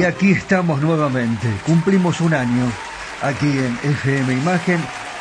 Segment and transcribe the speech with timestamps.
[0.00, 1.46] Y aquí estamos nuevamente.
[1.66, 2.72] Cumplimos un año
[3.20, 4.80] aquí en FM Imagen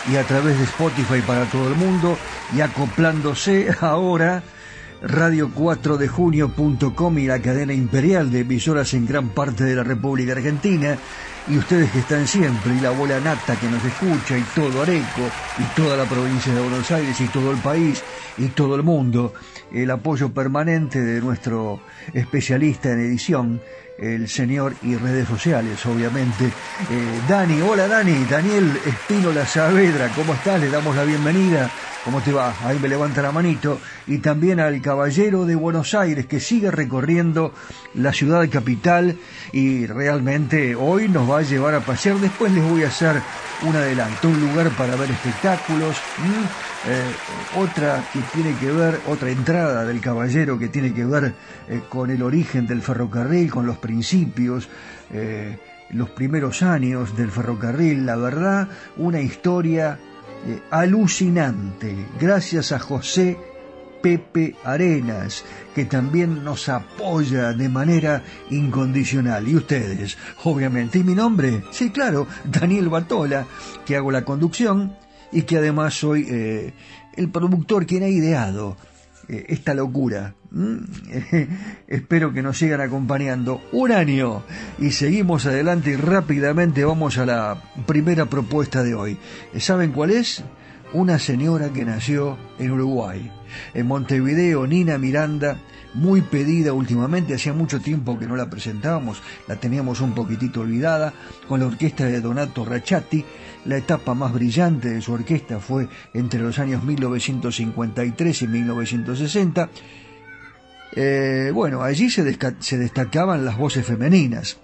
[0.09, 2.17] y a través de Spotify para todo el mundo
[2.55, 4.41] y acoplándose ahora
[5.03, 10.97] radio4dejunio.com y la cadena imperial de emisoras en gran parte de la República Argentina
[11.49, 15.29] y ustedes que están siempre y la abuela Nata que nos escucha y todo Areco
[15.57, 18.01] y toda la provincia de Buenos Aires y todo el país
[18.37, 19.33] y todo el mundo
[19.73, 21.81] el apoyo permanente de nuestro
[22.13, 23.59] especialista en edición
[24.01, 26.45] el señor y redes sociales, obviamente.
[26.45, 30.59] Eh, Dani, hola Dani, Daniel Espínola Saavedra, ¿cómo estás?
[30.59, 31.69] Le damos la bienvenida.
[32.09, 32.55] ¿Cómo te va?
[32.65, 33.79] Ahí me levanta la manito.
[34.07, 37.53] Y también al caballero de Buenos Aires que sigue recorriendo
[37.93, 39.15] la ciudad capital
[39.53, 42.15] y realmente hoy nos va a llevar a pasear.
[42.17, 43.21] Después les voy a hacer
[43.61, 45.97] un adelanto, un lugar para ver espectáculos,
[46.87, 47.11] eh,
[47.55, 51.35] otra que tiene que ver, otra entrada del caballero que tiene que ver
[51.67, 54.67] eh, con el origen del ferrocarril, con los principios,
[55.13, 55.59] eh,
[55.91, 58.67] los primeros años del ferrocarril, la verdad,
[58.97, 59.99] una historia
[60.71, 63.37] alucinante, gracias a José
[64.01, 65.43] Pepe Arenas,
[65.75, 69.47] que también nos apoya de manera incondicional.
[69.47, 70.99] Y ustedes, obviamente.
[70.99, 73.45] Y mi nombre, sí, claro, Daniel Batola,
[73.85, 74.95] que hago la conducción
[75.31, 76.73] y que además soy eh,
[77.15, 78.77] el productor quien ha ideado
[79.29, 80.33] eh, esta locura.
[81.87, 84.41] espero que nos sigan acompañando un año
[84.79, 89.17] y seguimos adelante y rápidamente vamos a la primera propuesta de hoy.
[89.59, 90.43] ¿Saben cuál es?
[90.91, 93.31] Una señora que nació en Uruguay.
[93.75, 95.59] En Montevideo, Nina Miranda
[95.93, 101.13] muy pedida últimamente, hacía mucho tiempo que no la presentábamos, la teníamos un poquitito olvidada,
[101.47, 103.25] con la orquesta de Donato Rachati.
[103.65, 109.69] La etapa más brillante de su orquesta fue entre los años 1953 y 1960.
[110.95, 114.57] Eh, bueno, allí se, destacaban las voces femeninas.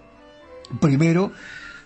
[0.79, 1.31] Primero,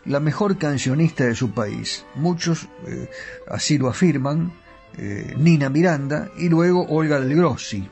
[0.05, 2.05] la mejor cancionista de su país.
[2.15, 3.09] Muchos eh,
[3.49, 4.53] así lo afirman,
[4.97, 7.89] eh, Nina Miranda, y luego Olga del Grossi.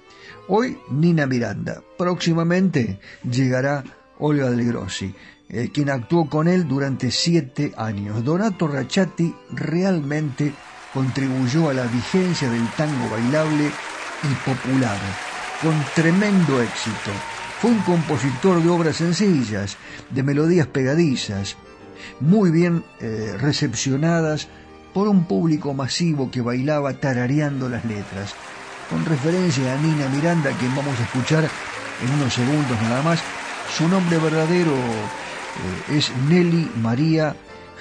[0.48, 1.82] Hoy Nina Miranda.
[1.98, 3.00] Próximamente
[3.30, 3.84] llegará
[4.20, 5.14] Olga del Grossi,
[5.50, 8.24] eh, quien actuó con él durante siete años.
[8.24, 10.54] Donato Rachati realmente
[10.94, 13.72] contribuyó a la vigencia del tango bailable
[14.24, 14.98] y popular,
[15.62, 17.12] con tremendo éxito.
[17.62, 19.78] Fue un compositor de obras sencillas,
[20.10, 21.56] de melodías pegadizas,
[22.20, 24.48] muy bien eh, recepcionadas
[24.94, 28.36] por un público masivo que bailaba tarareando las letras
[28.90, 33.20] con referencia a Nina Miranda, quien vamos a escuchar en unos segundos nada más.
[33.76, 34.74] Su nombre verdadero
[35.90, 37.36] es Nelly María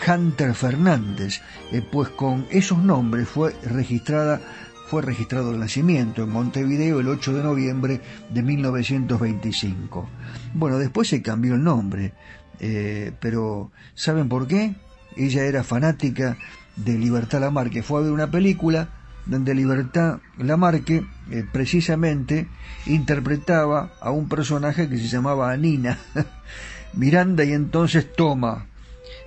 [0.07, 1.41] Hunter Fernández,
[1.73, 4.41] eh, pues con esos nombres fue registrada
[4.89, 8.01] fue registrado el nacimiento en Montevideo el 8 de noviembre
[8.31, 10.09] de 1925.
[10.55, 12.13] Bueno, después se cambió el nombre,
[12.61, 14.77] eh, pero ¿saben por qué?
[15.17, 16.39] Ella era fanática
[16.77, 18.91] de Libertad Lamarque, fue a ver una película
[19.27, 22.47] donde Libertad Lamarque eh, precisamente
[22.87, 25.99] interpretaba a un personaje que se llamaba Anina
[26.97, 28.67] Miranda y entonces toma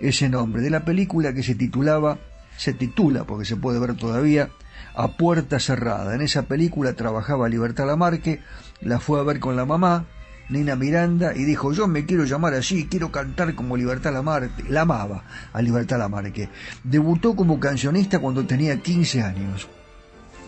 [0.02, 2.18] ese nombre de la película que se titulaba,
[2.58, 4.50] se titula, porque se puede ver todavía,
[4.96, 6.16] A Puerta Cerrada.
[6.16, 8.42] En esa película trabajaba Libertad Lamarque,
[8.82, 10.06] la fue a ver con la mamá,
[10.50, 14.64] Nina Miranda, y dijo, yo me quiero llamar así, quiero cantar como Libertad Lamarque.
[14.68, 15.24] La amaba
[15.54, 16.50] a Libertad Lamarque.
[16.84, 19.70] Debutó como cancionista cuando tenía 15 años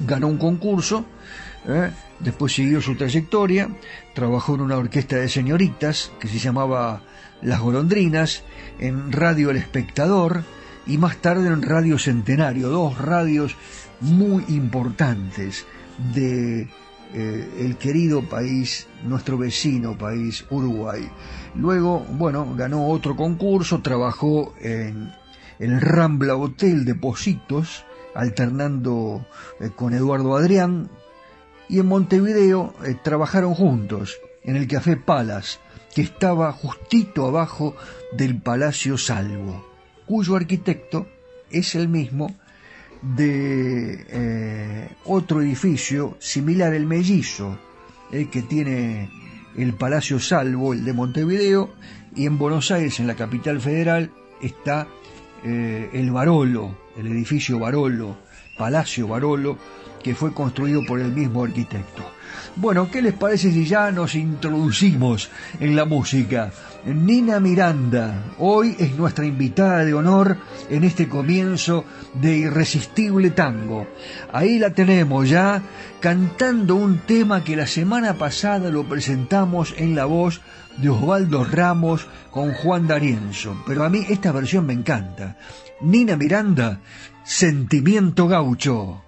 [0.06, 1.06] ganó un concurso,
[1.68, 1.92] ¿eh?
[2.20, 3.70] después siguió su trayectoria,
[4.14, 7.02] trabajó en una orquesta de señoritas que se llamaba
[7.42, 8.44] Las Golondrinas,
[8.80, 10.44] en Radio El Espectador
[10.88, 13.56] y más tarde en Radio Centenario, dos radios
[14.00, 15.66] muy importantes
[16.14, 16.68] de
[17.14, 21.08] eh, el querido país, nuestro vecino país, Uruguay.
[21.56, 25.12] Luego, bueno, ganó otro concurso, trabajó en
[25.60, 27.86] el Rambla Hotel de Positos,
[28.16, 29.26] alternando
[29.60, 30.90] eh, con Eduardo Adrián,
[31.72, 35.62] y en Montevideo eh, trabajaron juntos en el Café Palas,
[35.96, 37.78] que estaba justito abajo
[38.12, 39.66] del Palacio Salvo,
[40.06, 41.08] cuyo arquitecto
[41.50, 42.36] es el mismo
[43.02, 47.58] de eh, otro edificio similar, el Mellizo,
[48.12, 49.10] que tiene
[49.56, 51.74] el Palacio Salvo, el de Montevideo,
[52.14, 54.88] y en Buenos Aires, en la capital federal, está
[55.44, 58.18] el Barolo, el edificio Barolo,
[58.58, 59.58] Palacio Barolo,
[60.02, 62.04] que fue construido por el mismo arquitecto.
[62.56, 66.52] Bueno, ¿qué les parece si ya nos introducimos en la música?
[66.86, 70.38] Nina Miranda, hoy es nuestra invitada de honor
[70.70, 73.88] en este comienzo de Irresistible Tango.
[74.34, 75.62] Ahí la tenemos ya
[76.00, 80.42] cantando un tema que la semana pasada lo presentamos en la voz
[80.78, 85.38] de Osvaldo Ramos con Juan D'Arienzo, pero a mí esta versión me encanta.
[85.82, 86.80] Nina Miranda,
[87.24, 89.04] Sentimiento Gaucho.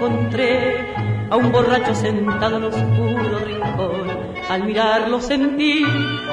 [0.00, 0.94] Encontré
[1.30, 4.08] a un borracho sentado en oscuro rincón.
[4.48, 5.84] Al mirarlo sentí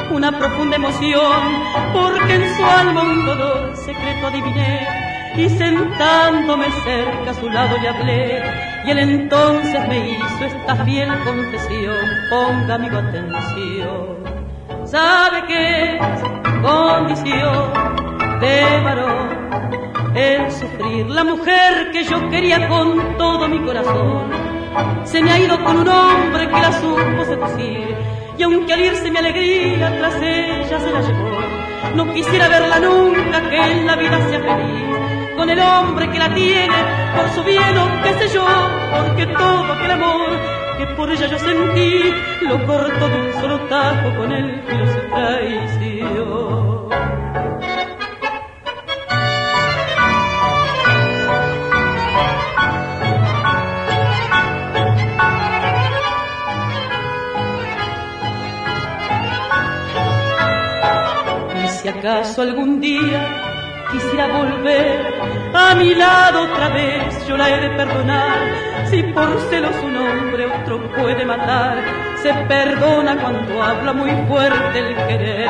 [0.10, 1.42] una profunda emoción,
[1.94, 4.88] porque en su alma un dolor secreto adiviné.
[5.36, 8.42] Y sentándome cerca a su lado le hablé,
[8.86, 11.96] y él entonces me hizo esta fiel confesión.
[12.30, 14.18] Ponga amigo atención,
[14.86, 16.02] sabe que es
[16.64, 17.74] condición
[18.40, 19.38] de varón
[20.16, 20.52] el
[20.88, 24.32] La mujer que yo quería con todo mi corazón
[25.04, 27.96] se me ha ido con un hombre que la supo seducir.
[28.38, 31.30] Y aunque al irse mi alegría tras ella se la llevó,
[31.94, 35.36] no quisiera verla nunca que en la vida sea feliz.
[35.36, 36.76] Con el hombre que la tiene,
[37.18, 38.46] por su bien o qué sé yo,
[38.98, 40.30] porque todo aquel amor
[40.78, 42.14] que por ella yo sentí,
[42.44, 45.02] lo corto de un solo tajo con el filo se
[62.28, 63.22] acaso algún día
[63.92, 65.14] quisiera volver
[65.54, 68.38] a mi lado otra vez, yo la he de perdonar.
[68.90, 71.78] Si por celos un hombre otro puede matar,
[72.22, 75.48] se perdona cuando habla muy fuerte el querer.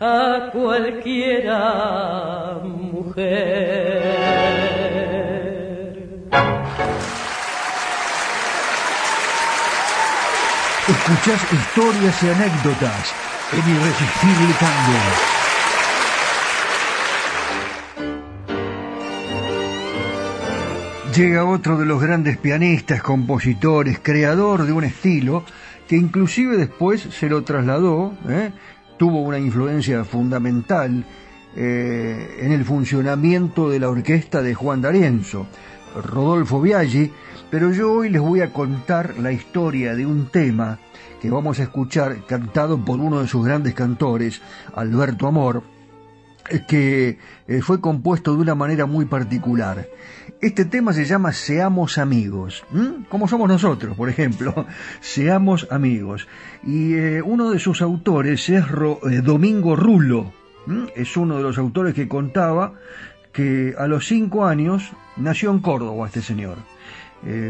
[0.00, 4.00] A cualquiera mujer.
[10.88, 15.30] Escuchás historias y anécdotas en Irresistible Tango.
[21.16, 25.44] Llega otro de los grandes pianistas, compositores, creador de un estilo
[25.88, 28.52] que inclusive después se lo trasladó, ¿eh?
[28.96, 31.04] tuvo una influencia fundamental
[31.56, 35.48] eh, en el funcionamiento de la orquesta de Juan D'Arienzo,
[36.04, 37.10] Rodolfo Biaggi,
[37.50, 40.78] pero yo hoy les voy a contar la historia de un tema
[41.20, 44.40] que vamos a escuchar cantado por uno de sus grandes cantores,
[44.74, 45.62] Alberto Amor,
[46.66, 49.88] que eh, fue compuesto de una manera muy particular.
[50.40, 52.64] Este tema se llama Seamos amigos,
[53.08, 54.66] como somos nosotros, por ejemplo,
[55.00, 56.26] Seamos amigos.
[56.64, 60.32] Y eh, uno de sus autores es eh, Domingo Rulo,
[60.96, 62.74] es uno de los autores que contaba
[63.32, 66.56] que a los cinco años nació en Córdoba este señor.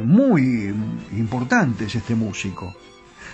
[0.04, 0.74] muy
[1.12, 2.74] importante es este músico.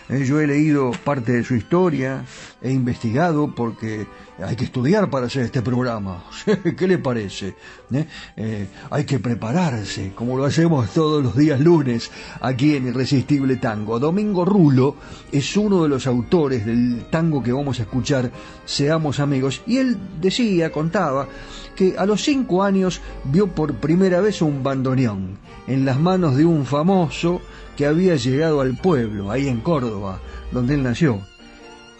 [0.08, 2.24] Eh, yo he leído parte de su historia,
[2.62, 4.06] he investigado porque
[4.38, 6.24] hay que estudiar para hacer este programa.
[6.76, 7.54] ¿Qué le parece?
[7.92, 8.06] ¿Eh?
[8.36, 12.10] Eh, hay que prepararse, como lo hacemos todos los días lunes
[12.40, 13.98] aquí en Irresistible Tango.
[13.98, 14.94] Domingo Rulo
[15.32, 18.30] es uno de los autores del tango que vamos a escuchar,
[18.64, 21.26] Seamos Amigos, y él decía, contaba,
[21.74, 26.44] que a los cinco años vio por primera vez un bandoneón en las manos de
[26.44, 27.40] un famoso
[27.76, 31.20] que había llegado al pueblo, ahí en Córdoba, donde él nació.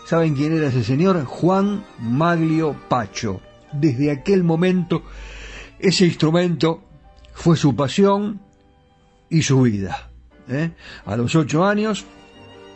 [0.07, 1.25] ¿Saben quién era ese señor?
[1.25, 3.41] Juan Maglio Pacho.
[3.73, 5.03] Desde aquel momento,
[5.79, 6.83] ese instrumento
[7.35, 8.41] fue su pasión
[9.29, 10.11] y su vida.
[10.49, 10.71] ¿eh?
[11.05, 12.05] A los ocho años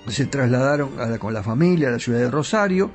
[0.09, 2.91] se trasladaron con la familia a la ciudad de Rosario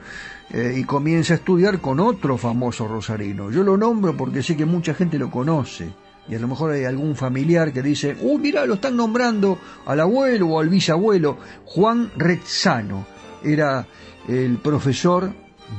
[0.50, 3.52] eh, y comienza a estudiar con otro famoso rosarino.
[3.52, 5.90] Yo lo nombro porque sé que mucha gente lo conoce
[6.28, 10.00] y a lo mejor hay algún familiar que dice, uy, mira, lo están nombrando al
[10.00, 11.38] abuelo o al bisabuelo.
[11.66, 13.06] Juan Rezzano
[13.44, 13.86] era
[14.28, 15.32] el profesor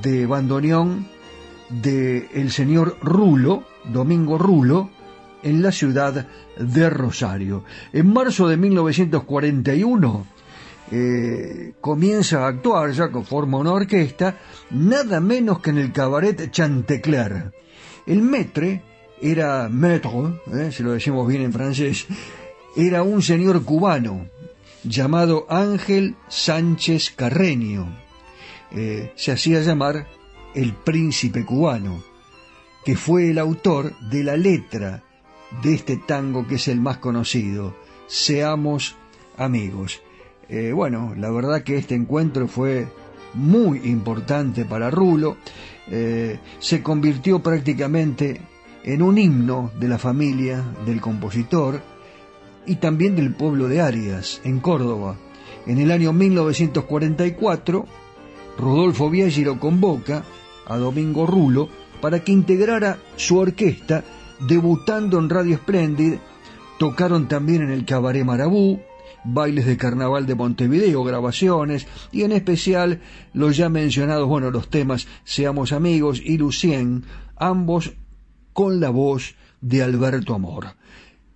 [0.03, 1.07] de bandoneón
[1.69, 4.91] del el señor Rulo, Domingo Rulo,
[5.43, 6.27] en la ciudad
[6.59, 7.65] de Rosario.
[7.93, 10.27] En marzo de 1941
[10.93, 14.39] eh, comienza a actuar, ya que forma una orquesta,
[14.71, 17.53] nada menos que en el cabaret Chantecler.
[18.07, 18.83] El metre
[19.21, 20.11] era maître,
[20.53, 20.71] ¿eh?
[20.73, 22.07] si lo decimos bien en francés,
[22.77, 24.27] era un señor cubano
[24.85, 27.87] llamado Ángel Sánchez Carreño.
[28.73, 30.07] Eh, se hacía llamar
[30.55, 32.03] el príncipe cubano,
[32.85, 35.03] que fue el autor de la letra
[35.63, 37.75] de este tango que es el más conocido,
[38.09, 38.95] Seamos
[39.37, 40.01] amigos.
[40.49, 42.87] Eh, bueno, la verdad que este encuentro fue
[43.35, 45.37] muy importante para Rulo,
[45.89, 48.41] se convirtió prácticamente
[48.87, 51.83] en un himno de la familia del compositor
[52.67, 55.17] y también del pueblo de Arias, en Córdoba.
[55.67, 57.85] En el año 1944,
[58.57, 60.25] Rodolfo Biaggi lo convoca
[60.67, 61.69] a Domingo Rulo
[62.01, 64.05] para que integrara su orquesta,
[64.47, 66.15] debutando en Radio Splendid,
[66.79, 68.81] tocaron también en el Cabaret Marabú,
[69.25, 73.01] bailes de carnaval de Montevideo, grabaciones y en especial
[73.33, 77.05] los ya mencionados, bueno, los temas Seamos Amigos y Lucien,
[77.37, 77.95] ambos
[78.57, 80.69] con la voz de Alberto Amor.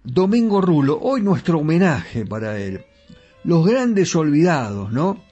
[0.02, 2.86] Domingo Rulo, hoy nuestro homenaje para él.
[3.44, 5.22] Los grandes olvidados, ¿no?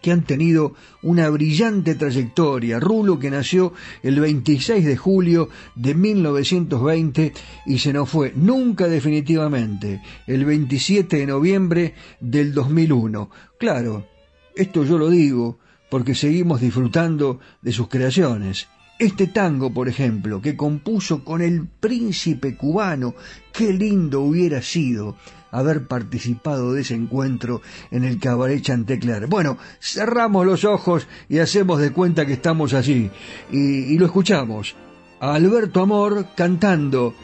[0.00, 2.78] que han tenido una brillante trayectoria.
[2.78, 3.72] Rulo que nació
[4.04, 7.32] el 26 de julio de 1920
[7.66, 13.28] y se nos fue nunca definitivamente el 27 de noviembre del 2001.
[13.58, 14.06] Claro,
[14.54, 15.58] esto yo lo digo
[15.90, 18.68] porque seguimos disfrutando de sus creaciones.
[18.98, 23.14] Este tango, por ejemplo, que compuso con el príncipe cubano,
[23.52, 25.16] qué lindo hubiera sido
[25.50, 27.60] haber participado de ese encuentro
[27.90, 29.26] en el cabaret Chantecler.
[29.26, 33.10] Bueno, cerramos los ojos y hacemos de cuenta que estamos allí
[33.50, 34.76] y, y lo escuchamos.
[35.20, 37.14] A Alberto Amor cantando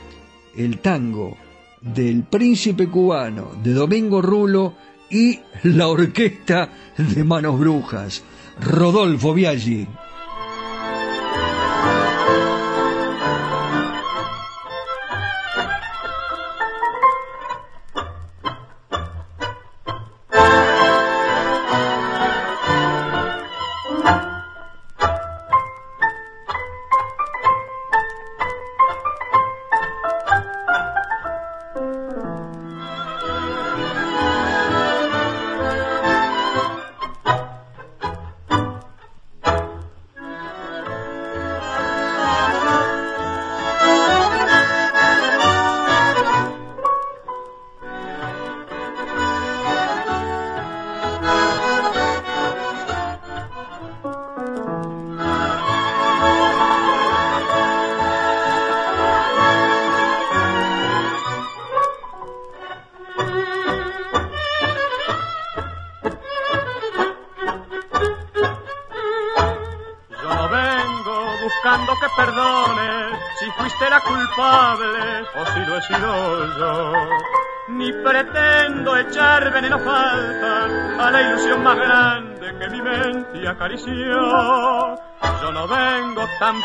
[0.57, 1.37] el tango
[1.81, 4.75] del príncipe cubano de Domingo Rulo
[5.09, 8.23] y la orquesta de Manos Brujas,
[8.61, 9.87] Rodolfo Biaggi.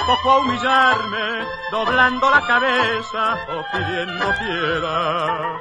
[0.05, 5.57] Tampoco a humillarme, doblando la cabeza o pidiendo piedad.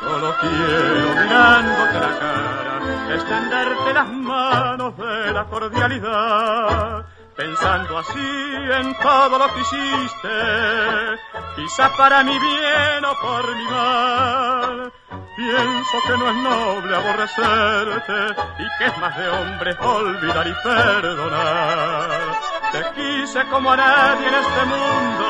[0.00, 7.06] Solo quiero mirándote la cara, extenderte las manos de la cordialidad.
[7.34, 10.28] Pensando así en todo lo que hiciste,
[11.56, 14.92] quizás para mi bien o por mi mal
[15.38, 22.17] Pienso que no es noble aborrecerte y que es más de hombre olvidar y perdonar.
[22.78, 25.26] Te quise como a nadie en este mundo,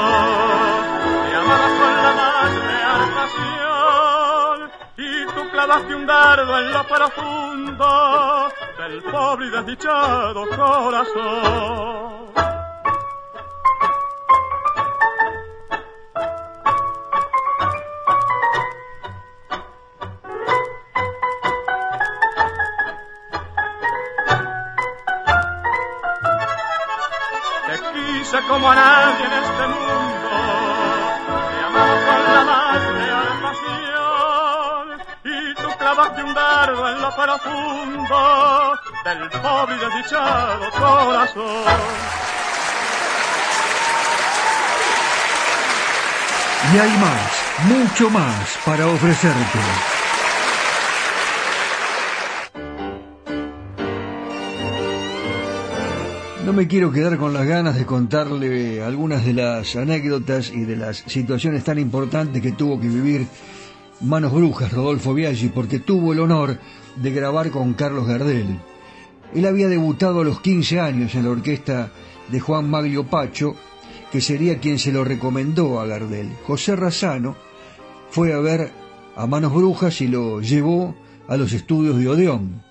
[1.24, 4.56] te amaba con la más real pasión
[4.98, 12.07] y tú clavaste un dardo en lo profundo del pobre y desdichado corazón.
[28.70, 30.28] A nadie en este mundo.
[31.50, 34.86] Te amaba con la más real pasión
[35.24, 41.64] y tú clavaste un dardo en lo profundo del pobre y desdichado corazón.
[46.72, 49.97] Y hay más, mucho más para ofrecerte.
[56.48, 60.76] No me quiero quedar con las ganas de contarle algunas de las anécdotas y de
[60.76, 63.26] las situaciones tan importantes que tuvo que vivir
[64.00, 66.58] Manos Brujas, Rodolfo Biaggi, porque tuvo el honor
[66.96, 68.58] de grabar con Carlos Gardel.
[69.34, 71.92] Él había debutado a los 15 años en la orquesta
[72.28, 73.54] de Juan Maglio Pacho,
[74.10, 76.30] que sería quien se lo recomendó a Gardel.
[76.46, 77.36] José Razano
[78.08, 78.72] fue a ver
[79.16, 80.96] a Manos Brujas y lo llevó
[81.28, 82.67] a los estudios de Odeón.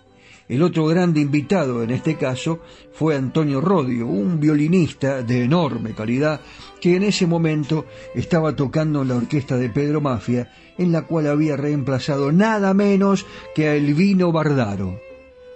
[0.49, 2.61] El otro grande invitado en este caso
[2.93, 6.39] fue Antonio Rodio, un violinista de enorme calidad
[6.79, 11.27] que en ese momento estaba tocando en la orquesta de Pedro Mafia, en la cual
[11.27, 15.01] había reemplazado nada menos que a Elvino Bardaro.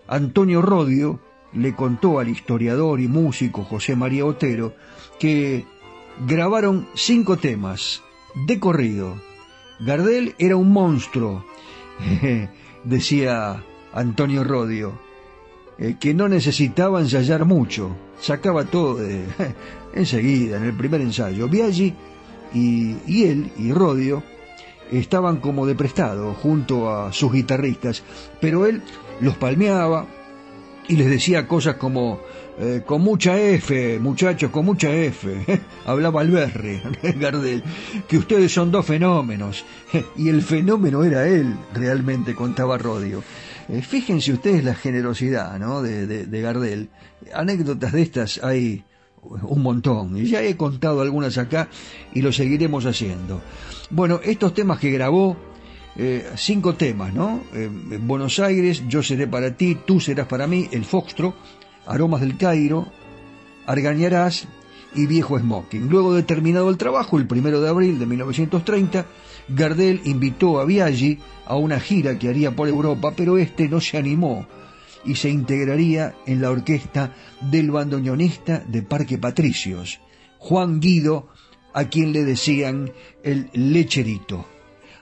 [0.08, 1.22] Antonio Rodio
[1.54, 4.74] le contó al historiador y músico José María Otero
[5.20, 5.66] que
[6.28, 8.02] grabaron cinco temas
[8.46, 9.16] de corrido.
[9.80, 11.46] Gardel era un monstruo,
[12.84, 14.94] decía Antonio Rodio,
[15.78, 19.00] eh, que no necesitaba ensayar mucho, sacaba todo
[19.94, 21.48] enseguida, en el primer ensayo.
[21.48, 21.94] Biaggi
[22.54, 24.24] y, y él y Rodio
[24.92, 28.04] estaban como de prestado junto a sus guitarristas,
[28.40, 28.82] pero él
[29.22, 30.06] los palmeaba,
[30.88, 32.20] y les decía cosas como
[32.60, 35.62] eh, con mucha F, muchachos, con mucha F.
[35.86, 36.82] Hablaba Alberre,
[37.16, 37.64] Gardel,
[38.08, 39.64] que ustedes son dos fenómenos.
[40.18, 43.24] y el fenómeno era él, realmente, contaba Rodio.
[43.72, 45.82] Eh, fíjense ustedes la generosidad ¿no?
[45.82, 46.90] de, de, Gardel.
[47.34, 48.84] Anécdotas de estas hay
[49.24, 50.18] un montón.
[50.18, 51.70] Y ya he contado algunas acá
[52.14, 53.42] y lo seguiremos haciendo.
[53.90, 55.38] Bueno, estos temas que grabó,
[55.96, 57.42] eh, cinco temas, ¿no?
[58.02, 61.34] Buenos Aires, Yo seré para ti, Tú serás para mí, El Foxtro,
[61.86, 62.92] Aromas del Cairo,
[63.68, 64.48] Argañarás
[64.96, 65.90] y Viejo Smoking.
[65.90, 69.06] Luego de terminado el trabajo, el primero de abril de 1930,
[69.50, 73.98] Gardel invitó a Biaggi a una gira que haría por Europa, pero este no se
[73.98, 74.48] animó
[75.04, 80.00] y se integraría en la orquesta del bandoneonista de Parque Patricios,
[80.38, 81.28] Juan Guido,
[81.74, 82.92] a quien le decían
[83.24, 84.46] el lecherito.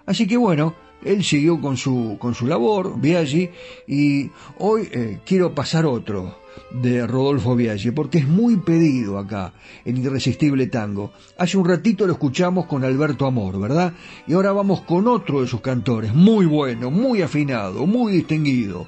[0.06, 3.50] Así que bueno, él siguió con su, con su labor, Biaggi,
[3.88, 6.36] y hoy eh, quiero pasar otro,
[6.72, 9.54] de Rodolfo Biaggi, porque es muy pedido acá
[9.86, 11.12] en Irresistible Tango.
[11.38, 13.94] Hace un ratito lo escuchamos con Alberto Amor, ¿verdad?
[14.28, 18.88] Y ahora vamos con otro de sus cantores, muy bueno, muy afinado, muy distinguido,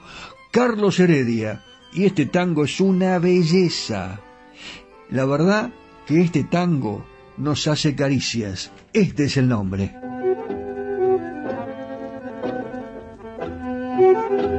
[0.51, 1.63] Carlos Heredia.
[1.93, 4.21] Y este tango es una belleza.
[5.09, 5.73] La verdad
[6.05, 7.05] que este tango
[7.37, 8.71] nos hace caricias.
[8.93, 10.10] Este es el nombre.
[13.97, 14.50] thank you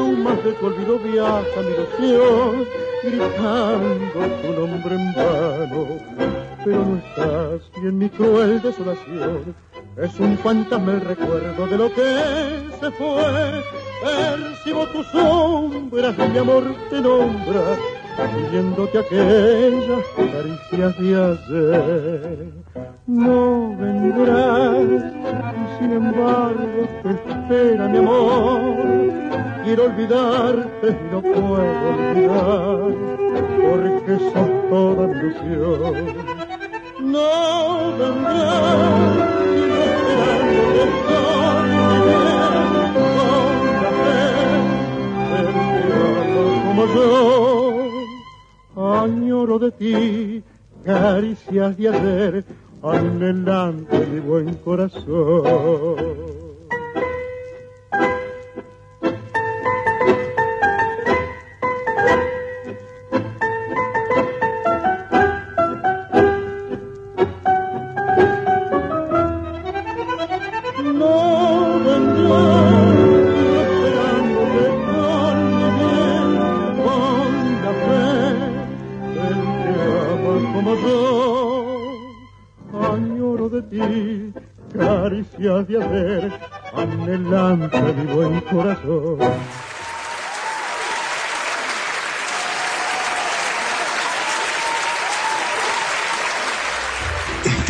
[0.00, 2.66] de tu olvido viaja mi ilusión,
[3.02, 5.86] gritando tu nombre en vano.
[6.64, 9.54] Pero no estás y en mi cruel desolación
[9.96, 12.02] es un fantasma el recuerdo de lo que
[12.80, 13.62] se fue.
[14.02, 17.76] Percibo tus sombras y mi amor te nombra
[18.34, 22.52] pidiéndote aquellas caricias de ayer.
[23.06, 25.20] No vendrás
[25.78, 29.49] sin embargo te espera mi amor.
[29.64, 31.54] Quiero olvidarte no puedo
[31.90, 32.92] olvidar
[33.62, 35.94] porque sos toda mi ilusión.
[37.00, 39.16] No vendrás
[39.54, 39.80] y no
[40.80, 41.60] esperando
[46.50, 47.20] el como yo
[49.02, 50.42] añoro de ti,
[50.84, 52.44] caricias de ayer,
[52.82, 56.49] anhelante mi buen corazón.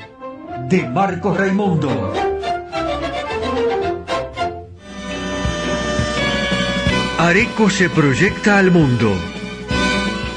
[0.68, 2.14] de Marcos Raimundo.
[7.18, 9.14] Areco se proyecta al mundo.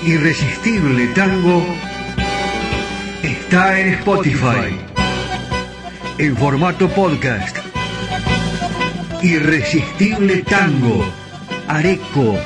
[0.03, 1.64] Irresistible Tango
[3.23, 4.79] está en Spotify.
[6.18, 7.63] En formato podcast.
[9.25, 11.03] Irresistible Tango.
[11.67, 12.37] Areco,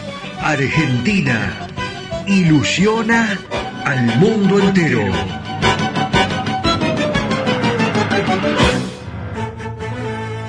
[0.40, 1.66] Argentina.
[2.28, 3.36] Ilusiona
[3.84, 5.02] al mundo entero.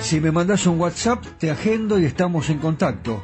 [0.02, 3.24] Si me mandas un WhatsApp, te agendo y estamos en contacto.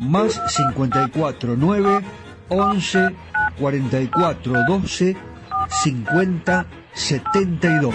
[0.00, 2.00] Más 54 9
[2.48, 3.10] 11
[3.60, 5.16] 44 12
[5.84, 7.94] 50 72.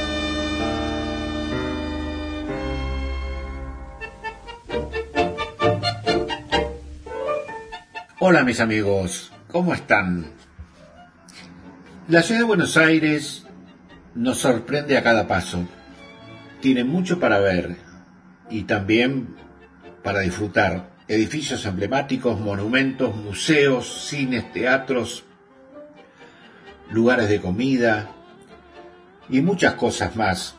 [8.23, 10.27] Hola mis amigos, ¿cómo están?
[12.07, 13.47] La ciudad de Buenos Aires
[14.13, 15.67] nos sorprende a cada paso.
[16.59, 17.77] Tiene mucho para ver
[18.51, 19.35] y también
[20.03, 20.91] para disfrutar.
[21.07, 25.25] Edificios emblemáticos, monumentos, museos, cines, teatros,
[26.91, 28.11] lugares de comida
[29.29, 30.55] y muchas cosas más.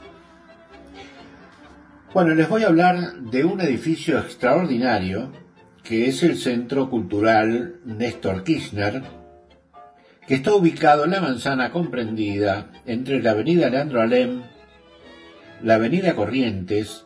[2.13, 5.31] Bueno, les voy a hablar de un edificio extraordinario
[5.83, 9.03] que es el Centro Cultural Néstor Kirchner,
[10.27, 14.43] que está ubicado en la manzana comprendida entre la avenida Leandro Alem,
[15.63, 17.05] la avenida Corrientes,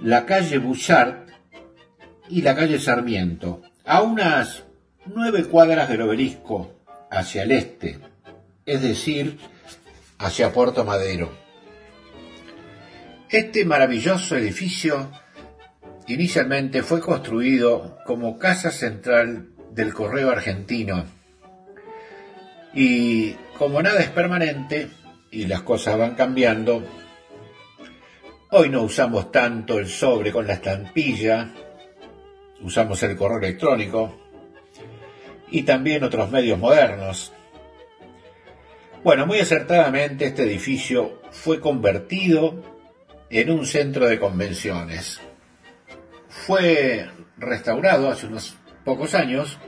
[0.00, 1.26] la calle Bouchard
[2.28, 4.64] y la calle Sarmiento, a unas
[5.06, 6.74] nueve cuadras del obelisco
[7.10, 7.98] hacia el este,
[8.64, 9.38] es decir,
[10.18, 11.30] hacia Puerto Madero.
[13.28, 15.10] Este maravilloso edificio
[16.08, 21.04] inicialmente fue construido como casa central del correo argentino
[22.76, 24.88] y como nada es permanente
[25.30, 26.82] y las cosas van cambiando,
[28.50, 31.52] hoy no usamos tanto el sobre con la estampilla,
[32.60, 34.14] usamos el correo electrónico
[35.50, 37.32] y también otros medios modernos.
[39.02, 42.62] Bueno, muy acertadamente este edificio fue convertido
[43.30, 45.20] en un centro de convenciones.
[46.44, 49.58] Fue restaurado hace unos pocos años,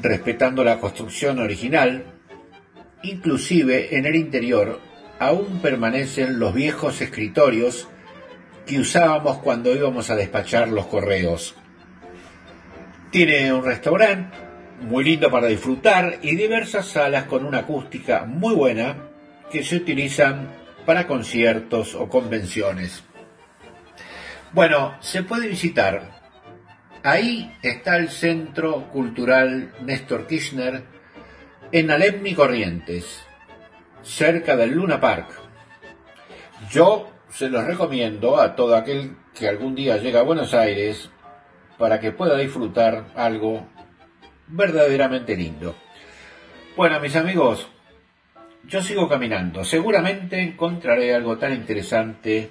[0.00, 2.04] respetando la construcción original,
[3.02, 4.80] inclusive en el interior
[5.18, 7.88] aún permanecen los viejos escritorios
[8.66, 11.54] que usábamos cuando íbamos a despachar los correos.
[13.10, 14.36] Tiene un restaurante
[14.80, 18.96] muy lindo para disfrutar y diversas salas con una acústica muy buena
[19.50, 20.48] que se utilizan
[20.86, 23.04] para conciertos o convenciones.
[24.52, 26.10] Bueno, se puede visitar.
[27.02, 30.84] Ahí está el Centro Cultural Néstor Kirchner
[31.72, 33.24] en Alemni Corrientes,
[34.02, 35.28] cerca del Luna Park.
[36.70, 41.08] Yo se los recomiendo a todo aquel que algún día llega a Buenos Aires
[41.78, 43.66] para que pueda disfrutar algo
[44.48, 45.74] verdaderamente lindo.
[46.76, 47.66] Bueno, mis amigos,
[48.64, 49.64] yo sigo caminando.
[49.64, 52.50] Seguramente encontraré algo tan interesante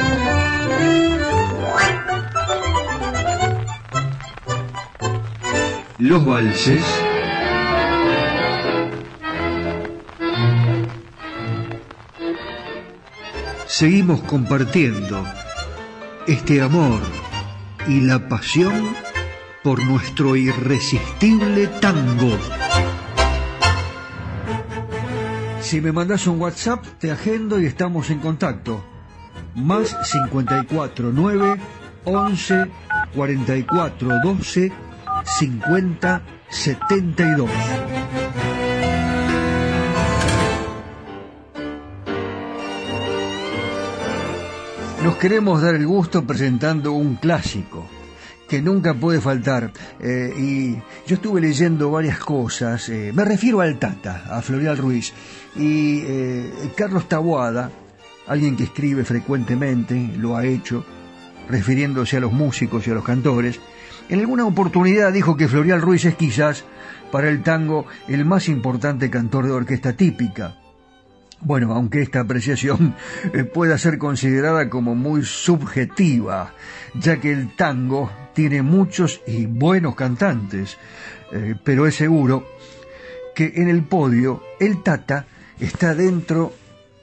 [6.01, 6.83] Los valses.
[13.67, 15.23] Seguimos compartiendo
[16.25, 16.99] este amor
[17.87, 18.95] y la pasión
[19.63, 22.35] por nuestro irresistible tango.
[25.59, 28.83] Si me mandas un WhatsApp, te agendo y estamos en contacto.
[29.53, 31.57] Más 54 9
[32.05, 32.71] 11
[33.13, 34.90] 44 12
[35.25, 37.49] 50 72.
[45.03, 47.87] Nos queremos dar el gusto presentando un clásico
[48.47, 49.71] que nunca puede faltar.
[49.99, 50.75] Eh, y
[51.07, 55.13] yo estuve leyendo varias cosas, eh, me refiero al Tata, a Florial Ruiz,
[55.55, 57.71] y eh, Carlos Taboada,
[58.27, 60.85] alguien que escribe frecuentemente, lo ha hecho,
[61.49, 63.59] refiriéndose a los músicos y a los cantores,
[64.09, 66.65] en alguna oportunidad dijo que Florial Ruiz es quizás
[67.11, 70.57] para el tango el más importante cantor de orquesta típica.
[71.41, 72.95] Bueno, aunque esta apreciación
[73.53, 76.53] pueda ser considerada como muy subjetiva,
[76.93, 80.77] ya que el tango tiene muchos y buenos cantantes,
[81.31, 82.45] eh, pero es seguro
[83.33, 85.25] que en el podio el Tata
[85.59, 86.53] está dentro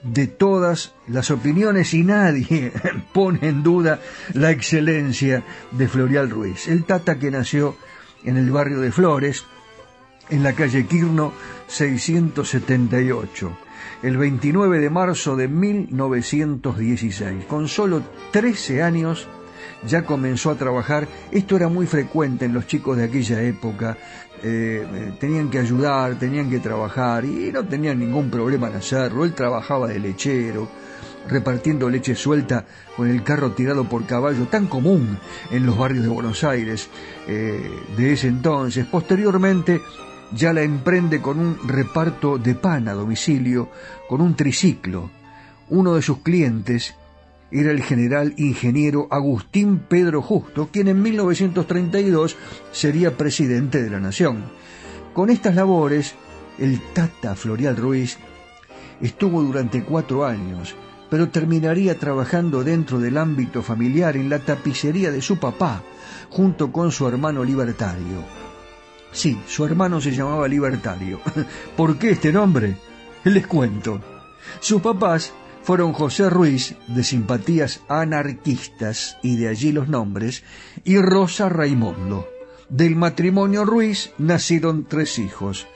[0.03, 2.73] de todas las opiniones y nadie
[3.13, 4.01] pone en duda
[4.33, 6.69] la excelencia de Florial Ruiz.
[6.69, 7.77] El Tata que nació
[8.25, 9.45] en el barrio de Flores,
[10.31, 11.33] en la calle Quirno
[11.69, 13.69] 678
[14.03, 17.45] el 29 de marzo de 1916.
[17.47, 19.27] Con solo 13 años
[19.87, 21.09] ya comenzó a trabajar.
[21.31, 23.97] Esto era muy frecuente en los chicos de aquella época.
[24.43, 29.25] Eh, tenían que ayudar, tenían que trabajar y no tenían ningún problema en hacerlo.
[29.25, 30.69] Él trabajaba de lechero,
[31.29, 32.65] repartiendo leche suelta
[32.97, 35.19] con el carro tirado por caballo, tan común
[35.51, 36.89] en los barrios de Buenos Aires
[37.27, 38.87] eh, de ese entonces.
[38.87, 39.81] Posteriormente
[40.33, 43.71] ya la emprende con un reparto de pan a domicilio,
[44.09, 45.11] con un triciclo.
[45.71, 46.95] Uno de sus clientes
[47.51, 52.37] era el general ingeniero Agustín Pedro Justo, quien en 1932
[52.73, 54.45] sería presidente de la Nación.
[55.15, 56.15] Con estas labores,
[56.59, 58.19] el Tata Florial Ruiz
[59.01, 60.75] estuvo durante cuatro años,
[61.09, 65.83] pero terminaría trabajando dentro del ámbito familiar en la tapicería de su papá,
[66.29, 68.25] junto con su hermano libertario.
[69.11, 71.21] Sí, su hermano se llamaba Libertario.
[71.77, 72.77] ¿Por qué este nombre?
[73.25, 74.01] Les cuento.
[74.61, 75.33] Sus papás
[75.69, 80.43] fueron José Ruiz, de simpatías anarquistas, y de allí los nombres,
[80.83, 82.27] y Rosa Raimundo.
[82.71, 85.67] Del matrimonio Ruiz nacieron tres hijos.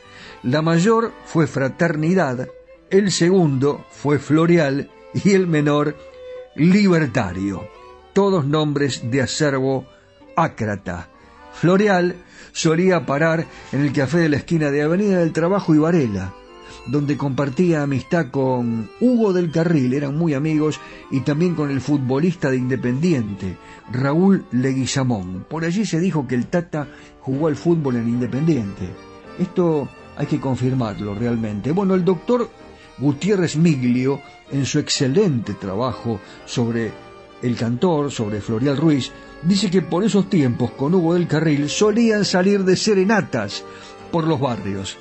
[0.43, 2.49] La mayor fue Fraternidad,
[2.89, 5.95] el segundo fue Florial y el menor
[6.57, 7.69] Libertario.
[8.15, 9.87] Todos nombres de acervo
[10.37, 11.11] ácrata.
[11.53, 12.17] Florial
[12.53, 16.33] solía parar en el café de la esquina de Avenida del Trabajo y Varela,
[16.87, 22.51] donde compartía amistad con Hugo del Carril, eran muy amigos, y también con el futbolista
[22.51, 23.57] de Independiente,
[23.93, 25.47] Raúl Leguizamón.
[25.49, 26.89] Por allí se dijo que el Tata
[27.21, 28.89] jugó al fútbol en Independiente.
[29.39, 31.73] Esto hay que confirmarlo realmente.
[31.73, 32.51] Bueno, el doctor
[32.99, 36.93] Gutiérrez Miglio, en su excelente trabajo sobre
[37.43, 39.11] el cantor, sobre Florial Ruiz,
[39.43, 43.65] dice que por esos tiempos con Hugo del Carril solían salir de serenatas
[44.11, 44.99] por los barrios.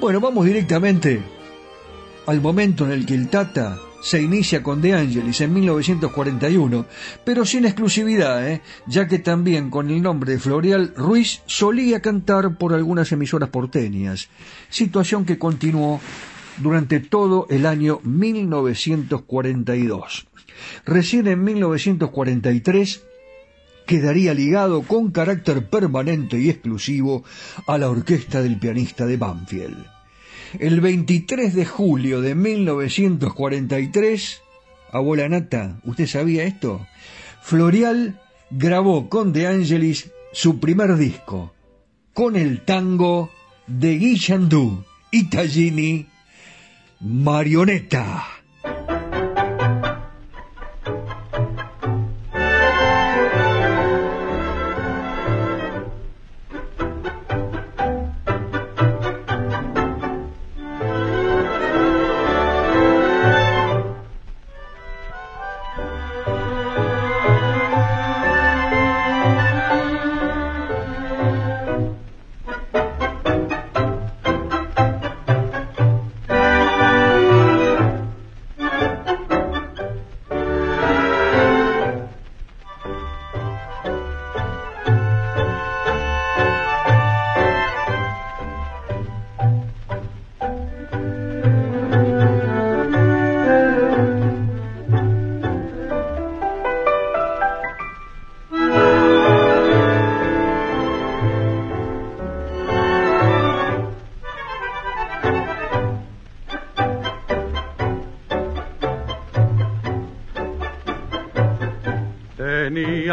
[0.00, 1.22] Bueno, vamos directamente
[2.26, 6.86] al momento en el que el Tata se inicia con De Angelis en 1941,
[7.22, 8.62] pero sin exclusividad, ¿eh?
[8.86, 14.30] ya que también con el nombre de Florial Ruiz solía cantar por algunas emisoras porteñas,
[14.70, 16.00] situación que continuó
[16.56, 20.28] durante todo el año 1942.
[20.86, 23.02] Recién en 1943
[23.90, 27.24] quedaría ligado con carácter permanente y exclusivo
[27.66, 29.84] a la orquesta del pianista de Banfield.
[30.60, 34.42] El 23 de julio de 1943,
[34.92, 36.86] abuela Nata, ¿usted sabía esto?
[37.42, 38.20] Florial
[38.52, 41.52] grabó con De Angelis su primer disco,
[42.14, 43.28] con el tango
[43.66, 46.06] de Guillandú y Tallini,
[47.00, 48.39] Marioneta.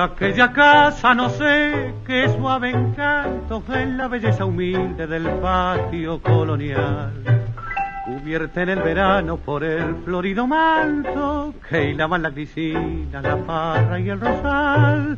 [0.04, 7.14] Aquella casa no sé qué suave encanto en la belleza humilde del patio colonial.
[8.06, 14.10] Cubierta en el verano por el florido manto que hilaban la grisina, la parra y
[14.10, 15.18] el rosal.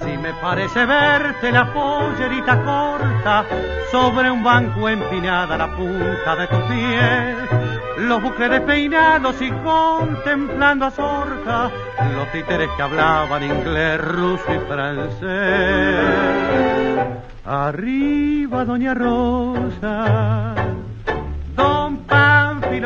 [0.00, 3.44] Si me parece verte la pollerita corta
[3.90, 10.90] sobre un banco empinada la punta de tu pie los buques despeinados y contemplando a
[10.90, 11.70] Zorca,
[12.14, 15.20] los títeres que hablaban inglés, ruso y francés.
[17.44, 20.54] Arriba Doña Rosa,
[21.54, 22.04] Don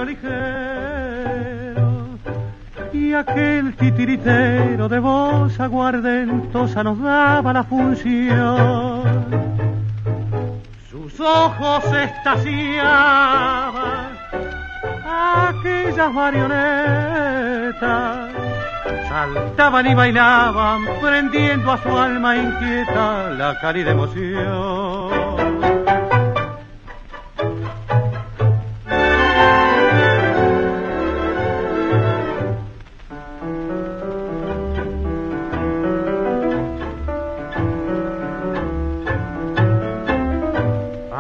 [0.06, 0.28] ligero
[3.09, 9.02] y aquel titiritero de voz aguardentosa nos daba la función.
[10.90, 13.28] Sus ojos estaciaban
[15.06, 17.28] aquellas marionetas
[19.09, 25.28] saltaban y bailaban, prendiendo a su alma inquieta la cálida emoción.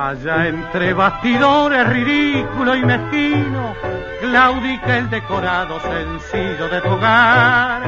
[0.08, 3.74] Allá entre bastidores ridículo y mezquino,
[4.22, 7.82] claudica el decorado sencillo de tu hogar,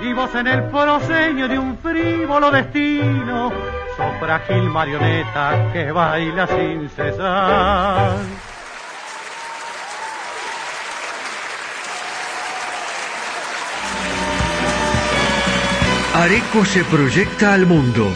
[0.00, 3.50] y vos en el proseño de un frívolo destino,
[3.96, 8.18] sos frágil marioneta que baila sin cesar.
[16.14, 18.06] Areco se proyecta al mundo.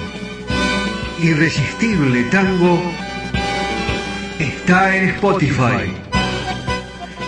[1.21, 3.08] Irresistible Tango
[4.39, 5.93] está en Spotify,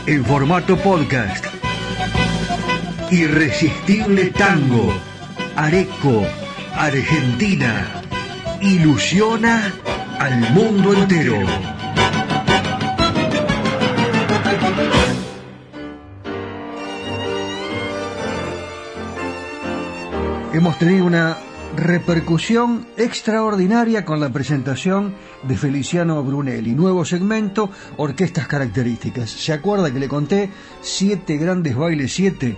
[0.06, 1.44] en formato podcast.
[3.10, 4.92] Irresistible Tango,
[5.56, 6.24] Areco,
[6.74, 7.86] Argentina,
[8.60, 9.72] ilusiona
[10.18, 11.38] al mundo entero.
[20.52, 21.36] Hemos tenido una
[21.76, 26.72] repercusión extraordinaria con la presentación de Feliciano Brunelli.
[26.72, 29.30] Nuevo segmento, orquestas características.
[29.30, 30.50] ¿Se acuerda que le conté
[30.80, 32.56] siete grandes bailes, siete,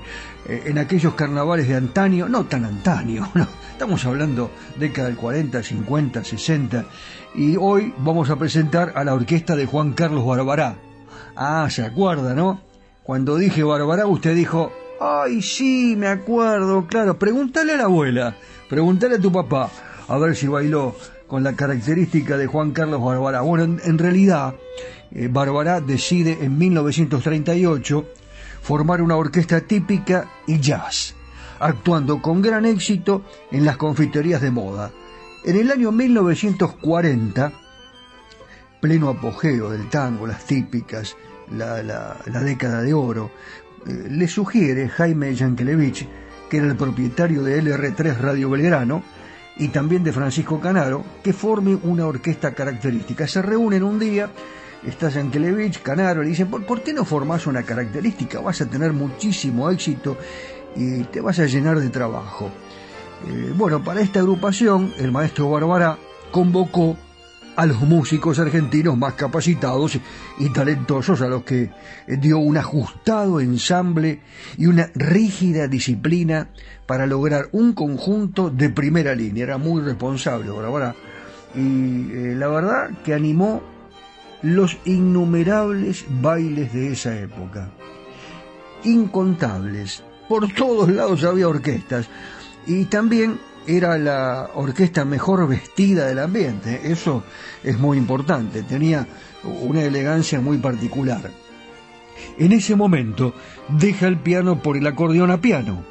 [0.48, 2.28] eh, en aquellos carnavales de antaño?
[2.28, 3.46] No tan antaño, no.
[3.72, 6.84] Estamos hablando década del 40, 50, 60.
[7.34, 10.76] Y hoy vamos a presentar a la orquesta de Juan Carlos Barbará.
[11.34, 12.60] Ah, se acuerda, ¿no?
[13.02, 18.36] Cuando dije Barbará, usted dijo, ay, sí, me acuerdo, claro, pregúntale a la abuela.
[18.72, 19.68] Pregúntale a tu papá
[20.08, 20.96] a ver si bailó
[21.26, 23.42] con la característica de Juan Carlos Barbará.
[23.42, 24.54] Bueno, en, realidad,
[25.10, 25.28] eh,
[25.86, 28.06] decide en 1938
[28.62, 31.14] formar una orquesta típica y jazz,
[31.60, 34.90] actuando con gran éxito en las confiterías de moda.
[35.44, 37.52] En el año 1940,
[38.80, 41.14] pleno apogeo del tango, las típicas,
[41.50, 43.32] la, década de oro,
[43.86, 46.08] eh, le sugiere Jaime Yankelevich
[46.52, 49.02] que era el propietario de LR3 Radio Belgrano,
[49.56, 53.26] y también de Francisco Canaro, que forme una orquesta característica.
[53.26, 54.28] Se reúnen un día,
[54.86, 58.40] está Yankelevich, Canaro, le dicen, ¿por, qué no formas una característica?
[58.40, 60.18] Vas a tener muchísimo éxito
[60.76, 62.50] y te vas a llenar de trabajo.
[63.26, 65.96] Eh, bueno, para esta agrupación, el maestro Bárbara
[66.30, 66.98] convocó
[67.56, 69.98] a los músicos argentinos más capacitados
[70.38, 71.70] y talentosos a los que
[72.06, 74.20] dio un ajustado ensamble
[74.56, 76.48] y una rígida disciplina
[76.86, 79.44] para lograr un conjunto de primera línea.
[79.44, 80.94] Era muy responsable, ahora
[81.54, 83.62] y eh, la verdad que animó
[84.42, 87.70] los innumerables bailes de esa época.
[88.84, 90.02] Incontables.
[90.28, 92.06] Por todos lados había orquestas
[92.66, 96.80] y también era la orquesta mejor vestida del ambiente.
[96.84, 97.22] Eso
[97.62, 98.62] es muy importante.
[98.62, 99.06] Tenía
[99.62, 101.30] una elegancia muy particular.
[102.38, 103.34] En ese momento
[103.68, 105.84] deja el piano por el acordeón a piano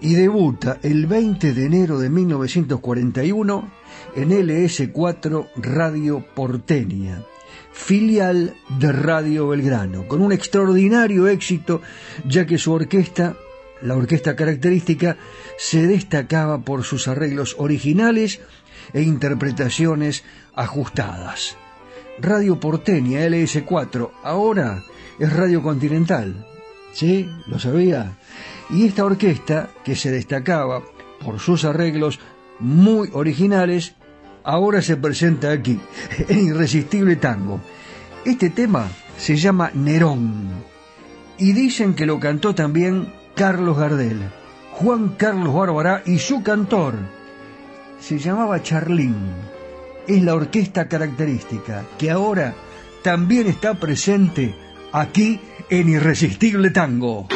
[0.00, 3.70] y debuta el 20 de enero de 1941
[4.14, 7.22] en LS4 Radio Porteña,
[7.72, 11.80] filial de Radio Belgrano, con un extraordinario éxito
[12.26, 13.36] ya que su orquesta
[13.82, 15.16] la orquesta característica
[15.58, 18.40] se destacaba por sus arreglos originales
[18.92, 20.24] e interpretaciones
[20.54, 21.56] ajustadas.
[22.18, 24.82] Radio Porteña LS4 ahora
[25.18, 26.46] es Radio Continental.
[26.92, 27.28] ¿Sí?
[27.46, 28.16] ¿Lo sabía?
[28.70, 30.82] Y esta orquesta, que se destacaba
[31.22, 32.20] por sus arreglos
[32.58, 33.94] muy originales,
[34.44, 35.78] ahora se presenta aquí,
[36.28, 37.60] en Irresistible Tango.
[38.24, 40.48] Este tema se llama Nerón
[41.38, 44.18] y dicen que lo cantó también Carlos Gardel,
[44.72, 46.94] Juan Carlos Bárbara y su cantor.
[48.00, 49.14] Se llamaba Charlín.
[50.08, 52.54] Es la orquesta característica que ahora
[53.02, 54.54] también está presente
[54.90, 57.28] aquí en Irresistible Tango.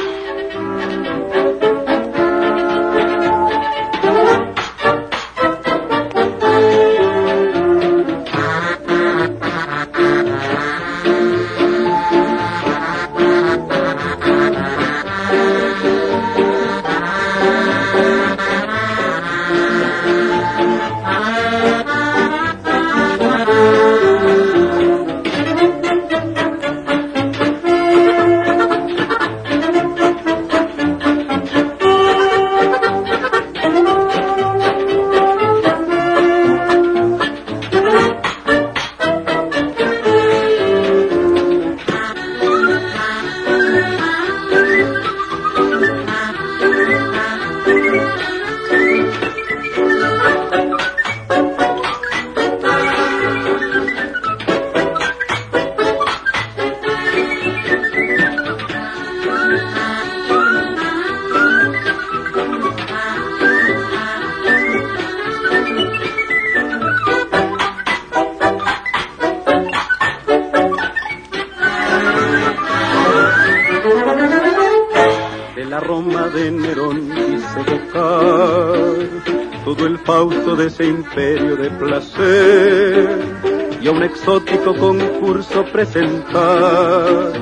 [83.81, 87.33] Y a un exótico concurso presentar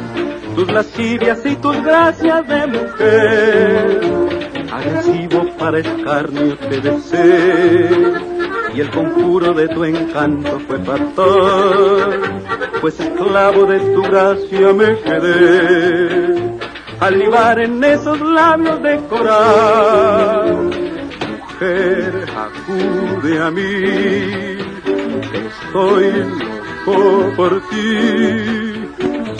[0.55, 4.01] tus lascivias y tus gracias de mujer.
[4.73, 8.13] Agresivo para escarnio te deseo
[8.75, 12.43] y el conjuro de tu encanto fue fatal,
[12.81, 16.59] pues esclavo de tu gracia me quedé
[17.01, 20.89] al libar en esos labios de coral
[21.59, 24.48] mujer, acude a mí,
[25.47, 26.49] estoy
[26.89, 28.89] loco por ti.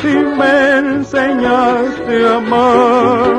[0.01, 3.37] Si me enseñaste a amar,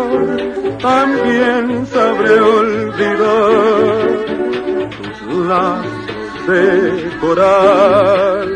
[0.82, 4.08] también sabré olvidar
[5.20, 6.66] tus lazos de
[7.22, 8.50] coral,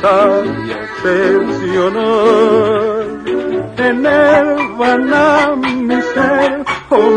[0.00, 3.06] sabia excepcional.
[3.78, 4.48] En el
[4.78, 5.10] van
[5.60, 7.16] mi ser, oh.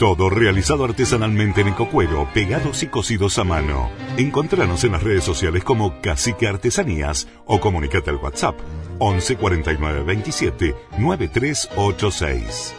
[0.00, 3.90] Todo realizado artesanalmente en ecocuero, pegados y cosidos a mano.
[4.16, 8.58] Encontranos en las redes sociales como Cacique Artesanías o comunicate al WhatsApp
[8.98, 12.74] 11 49 27 9386.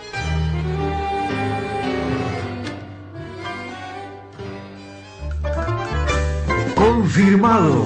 [6.74, 7.86] Confirmado.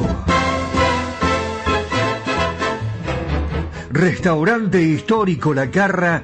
[3.91, 6.23] Restaurante histórico La Carra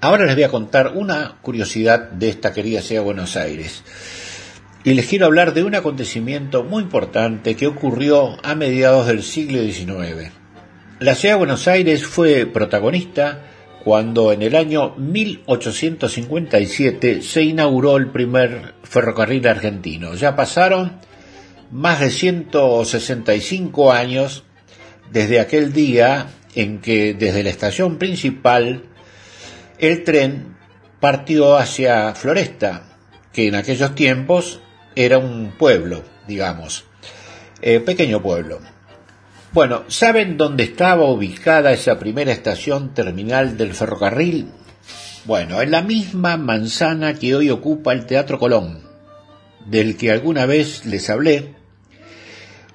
[0.00, 3.82] Ahora les voy a contar una curiosidad de esta querida ciudad de Buenos Aires.
[4.84, 9.62] Y les quiero hablar de un acontecimiento muy importante que ocurrió a mediados del siglo
[9.62, 10.30] XIX.
[11.00, 13.44] La ciudad de Buenos Aires fue protagonista
[13.82, 20.14] cuando en el año 1857 se inauguró el primer ferrocarril argentino.
[20.14, 21.00] Ya pasaron
[21.70, 24.44] más de 165 años
[25.10, 28.82] desde aquel día en que desde la estación principal
[29.78, 30.56] el tren
[31.00, 32.82] partió hacia Floresta,
[33.32, 34.60] que en aquellos tiempos
[34.94, 36.84] era un pueblo, digamos,
[37.60, 38.60] eh, pequeño pueblo.
[39.52, 44.48] Bueno, ¿saben dónde estaba ubicada esa primera estación terminal del ferrocarril?
[45.24, 48.82] Bueno, en la misma manzana que hoy ocupa el Teatro Colón,
[49.66, 51.54] del que alguna vez les hablé.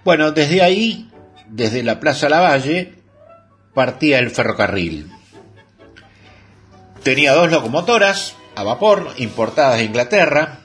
[0.03, 1.09] Bueno, desde ahí,
[1.47, 2.95] desde la Plaza Lavalle,
[3.73, 5.11] partía el ferrocarril.
[7.03, 10.59] Tenía dos locomotoras a vapor importadas de Inglaterra.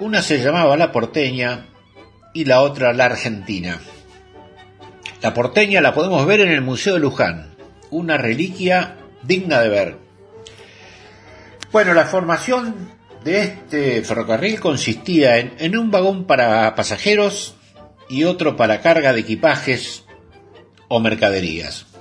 [0.00, 1.66] Una se llamaba la porteña
[2.32, 3.78] y la otra la argentina.
[5.20, 7.56] La porteña la podemos ver en el Museo de Luján,
[7.90, 9.98] una reliquia digna de ver.
[11.70, 12.92] Bueno, la formación
[13.22, 17.54] de este ferrocarril consistía en, en un vagón para pasajeros
[18.08, 20.04] y otro para carga de equipajes
[20.88, 21.93] o mercaderías.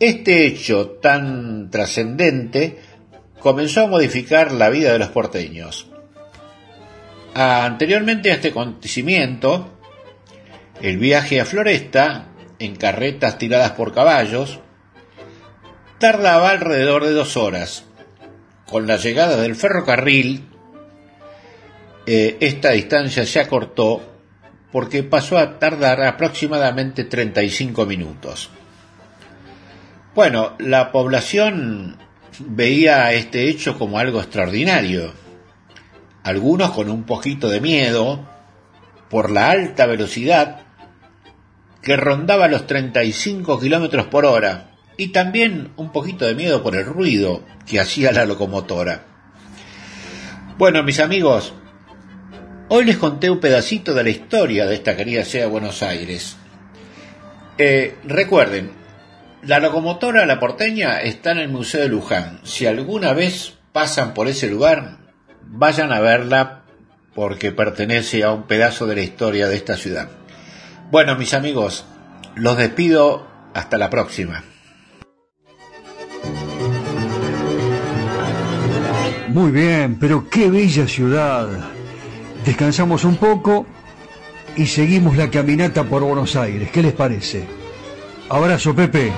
[0.00, 2.78] Este hecho tan trascendente
[3.38, 5.88] comenzó a modificar la vida de los porteños.
[7.34, 9.78] Anteriormente a este acontecimiento,
[10.80, 12.26] el viaje a Floresta,
[12.58, 14.60] en carretas tiradas por caballos,
[15.98, 17.84] tardaba alrededor de dos horas.
[18.66, 20.48] Con la llegada del ferrocarril,
[22.06, 24.02] eh, esta distancia se acortó
[24.72, 28.50] porque pasó a tardar aproximadamente 35 minutos.
[30.14, 31.96] Bueno, la población
[32.38, 35.12] veía este hecho como algo extraordinario.
[36.22, 38.24] Algunos con un poquito de miedo
[39.10, 40.60] por la alta velocidad
[41.82, 46.84] que rondaba los 35 kilómetros por hora y también un poquito de miedo por el
[46.84, 49.04] ruido que hacía la locomotora.
[50.56, 51.52] Bueno, mis amigos,
[52.68, 56.36] hoy les conté un pedacito de la historia de esta querida ciudad Buenos Aires.
[57.58, 58.83] Eh, recuerden,
[59.46, 62.40] la locomotora La Porteña está en el Museo de Luján.
[62.44, 64.98] Si alguna vez pasan por ese lugar,
[65.42, 66.62] vayan a verla
[67.14, 70.08] porque pertenece a un pedazo de la historia de esta ciudad.
[70.90, 71.84] Bueno, mis amigos,
[72.34, 74.44] los despido hasta la próxima.
[79.28, 81.48] Muy bien, pero qué bella ciudad.
[82.44, 83.66] Descansamos un poco
[84.56, 86.70] y seguimos la caminata por Buenos Aires.
[86.70, 87.63] ¿Qué les parece?
[88.28, 89.12] Abrazo, Pepe.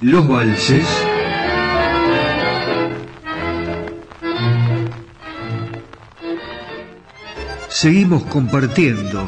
[0.01, 0.85] Los valses.
[7.77, 9.27] seguimos compartiendo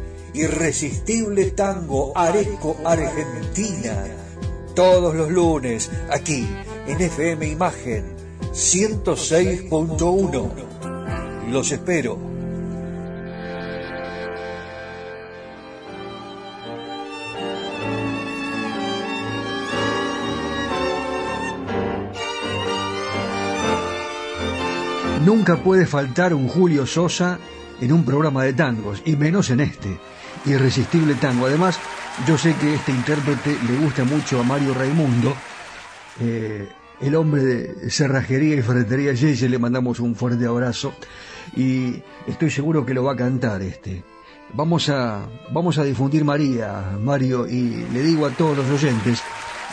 [0.33, 4.03] Irresistible Tango Areco Argentina.
[4.75, 6.47] Todos los lunes, aquí
[6.87, 8.15] en FM Imagen
[8.53, 10.51] 106.1.
[11.49, 12.31] Los espero.
[25.25, 27.37] Nunca puede faltar un Julio Sosa
[27.79, 29.99] en un programa de tangos, y menos en este,
[30.45, 31.45] Irresistible Tango.
[31.45, 31.79] Además,
[32.27, 35.35] yo sé que este intérprete le gusta mucho a Mario Raimundo,
[36.19, 36.67] eh,
[36.99, 40.93] el hombre de cerrajería y ferretería Yeye, le mandamos un fuerte abrazo
[41.55, 41.95] y
[42.27, 44.03] estoy seguro que lo va a cantar este.
[44.53, 49.23] Vamos a, vamos a difundir María, Mario, y le digo a todos los oyentes,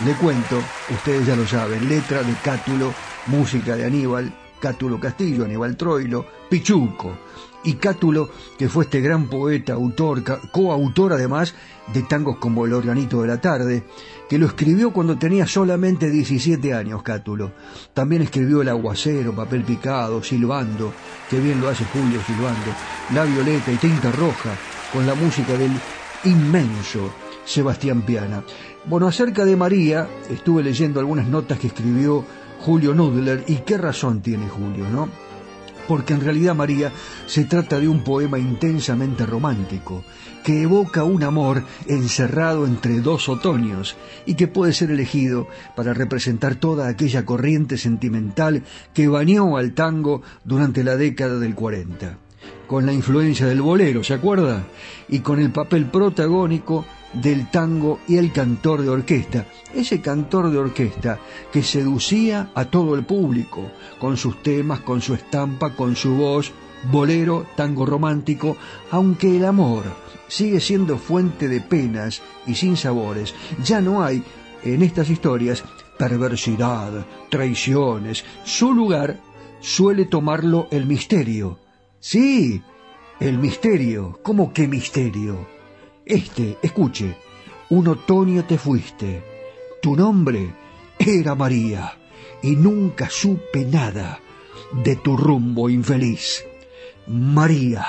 [0.05, 2.95] le cuento, ustedes ya lo saben, letra de Cátulo,
[3.27, 7.19] música de Aníbal, Cátulo Castillo, Aníbal Troilo, Pichuco.
[7.65, 11.55] Y Cátulo, que fue este gran poeta, autor, coautor además
[11.93, 13.85] de tangos como El Organito de la Tarde,
[14.29, 17.53] que lo escribió cuando tenía solamente 17 años, Cátulo.
[17.95, 20.93] También escribió El Aguacero, Papel Picado, Silbando,
[21.29, 22.73] que bien lo hace Julio Silbando,
[23.13, 24.51] La Violeta y Tinta Roja,
[24.93, 25.73] con la música del
[26.25, 27.13] inmenso
[27.45, 28.43] Sebastián Piana.
[28.85, 32.25] Bueno, acerca de María, estuve leyendo algunas notas que escribió
[32.61, 35.28] Julio Nudler, y qué razón tiene Julio, ¿no?
[35.89, 36.93] Porque en realidad María
[37.27, 40.05] se trata de un poema intensamente romántico,
[40.45, 46.55] que evoca un amor encerrado entre dos otoños y que puede ser elegido para representar
[46.55, 48.63] toda aquella corriente sentimental
[48.95, 52.19] que bañó al tango durante la década del 40
[52.69, 54.67] con la influencia del bolero, ¿se acuerda?
[55.09, 60.59] Y con el papel protagónico del tango y el cantor de orquesta, ese cantor de
[60.59, 61.19] orquesta
[61.53, 66.53] que seducía a todo el público, con sus temas, con su estampa, con su voz,
[66.91, 68.57] bolero, tango romántico,
[68.91, 69.85] aunque el amor
[70.29, 73.35] sigue siendo fuente de penas y sin sabores,
[73.65, 74.23] ya no hay
[74.63, 75.65] en estas historias
[75.99, 79.21] perversidad, traiciones, su lugar
[79.61, 81.59] suele tomarlo el misterio.
[82.01, 82.63] Sí,
[83.21, 84.21] el misterio.
[84.23, 85.58] ¿Cómo que misterio?
[86.09, 87.15] Este, escuche,
[87.69, 89.23] un otoño te fuiste.
[89.83, 90.55] Tu nombre
[90.99, 91.93] era María
[92.43, 94.19] y nunca supe nada
[94.73, 96.47] de tu rumbo infeliz.
[97.09, 97.85] María,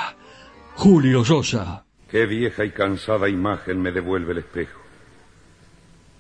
[0.76, 1.86] Julio Sosa.
[2.11, 4.82] Qué vieja y cansada imagen me devuelve el espejo.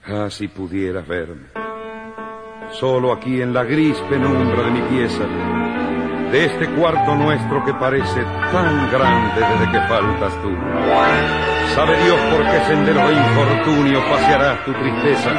[0.05, 1.47] Ah, si pudieras verme.
[2.79, 5.25] Solo aquí en la gris penumbra de mi pieza,
[6.31, 8.23] de este cuarto nuestro que parece
[8.53, 11.48] tan grande desde que faltas tú.
[11.75, 15.31] Sabe Dios por qué sendero de infortunio pasearás tu tristeza.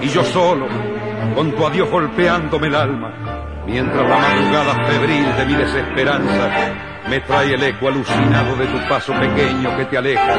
[0.00, 0.66] Y yo solo,
[1.34, 3.12] con tu adiós golpeándome el alma,
[3.66, 6.50] mientras la madrugada febril de mi desesperanza
[7.08, 10.36] me trae el eco alucinado de tu paso pequeño que te aleja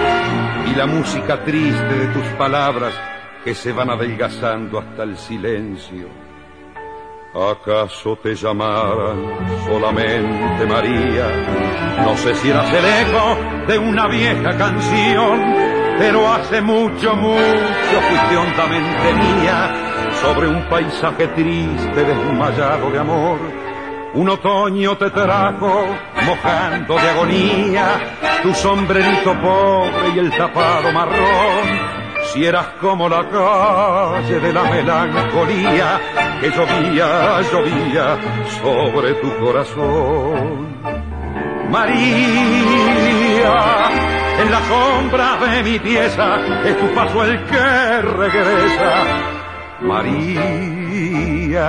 [0.66, 2.94] y la música triste de tus palabras
[3.44, 6.29] que se van adelgazando hasta el silencio.
[7.34, 11.28] ¿Acaso te llamaran solamente María?
[12.04, 15.40] No sé si eras el eco de una vieja canción,
[16.00, 19.86] pero hace mucho, mucho fuiste hondamente mía.
[20.24, 23.40] sobre un paisaje triste desmayado de amor.
[24.16, 25.86] Un otoño te trajo
[26.26, 31.99] mojando de agonía tu sombrerito pobre y el tapado marrón.
[32.34, 36.00] Si eras como la calle de la melancolía
[36.40, 38.18] que llovía, llovía
[38.62, 40.70] sobre tu corazón.
[41.70, 41.96] María,
[44.42, 49.06] en la sombra de mi pieza es tu paso el que regresa.
[49.82, 51.60] María,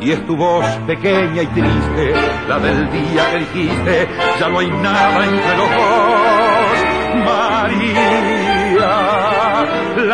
[0.00, 2.14] y es tu voz pequeña y triste,
[2.48, 4.08] la del día que dijiste,
[4.38, 6.20] ya no hay nada entre los dos.
[7.24, 8.29] María,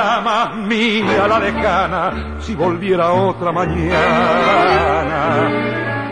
[0.05, 4.97] más mía, la lejana, si volviera otra mañana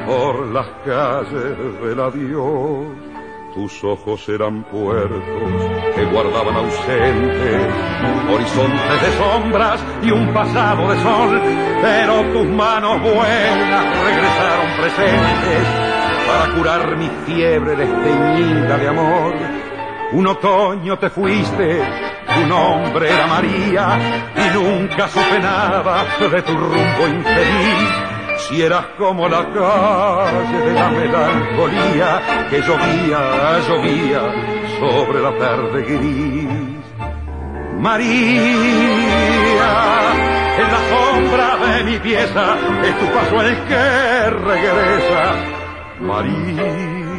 [0.06, 3.14] por las calles del adiós
[3.54, 5.22] tus ojos eran puertos
[5.94, 7.72] que guardaban ausentes
[8.28, 11.40] horizontes de sombras y un pasado de sol,
[11.80, 15.68] pero tus manos buenas regresaron presentes
[16.26, 19.34] para curar mi fiebre desteñida de amor.
[20.14, 21.80] Un otoño te fuiste,
[22.34, 23.98] tu nombre era María
[24.36, 28.14] y nunca supe nada de tu rumbo infeliz
[28.48, 32.20] si eras como la calle de la melancolía
[32.50, 34.20] que llovía, llovía
[34.78, 36.84] sobre la tarde gris.
[37.78, 38.10] María,
[40.58, 45.34] en la sombra de mi pieza es tu paso el que regresa.
[46.00, 47.10] María,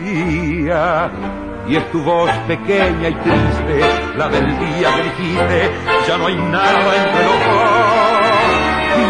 [1.67, 3.79] y es tu voz pequeña y triste,
[4.17, 5.71] la del día que dijiste,
[6.07, 7.65] ya no hay nada entre los dos.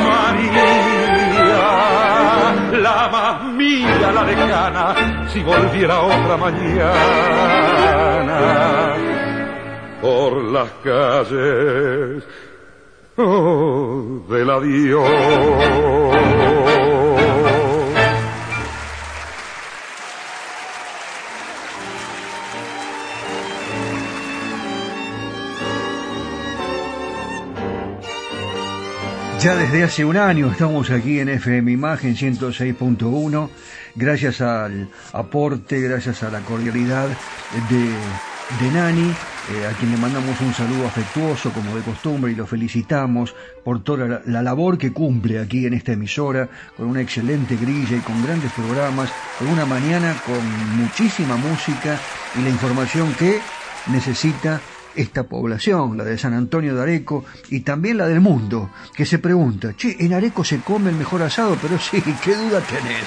[0.08, 0.95] María
[2.82, 4.95] la más mía, la lejana,
[5.30, 6.95] si volviera otra mañana
[10.01, 12.24] por las calles
[13.18, 15.10] oh, del adiós.
[29.42, 33.50] Ya desde hace un año estamos aquí en FM Imagen 106.1,
[33.94, 37.08] gracias al aporte, gracias a la cordialidad
[37.70, 42.48] de, Nani, eh, a quien le mandamos un saludo afectuoso como de costumbre y lo
[42.48, 47.56] felicitamos por toda la, la, labor que cumple aquí en esta emisora, con una excelente
[47.56, 52.00] grilla y con grandes programas, con una mañana con muchísima música
[52.40, 53.40] y la información que
[53.88, 54.60] necesita
[54.96, 59.20] esta población, la de San Antonio de Areco y también la del mundo, que se
[59.20, 63.06] pregunta, che, en Areco se come el mejor asado, pero sí, ¿qué duda tenés?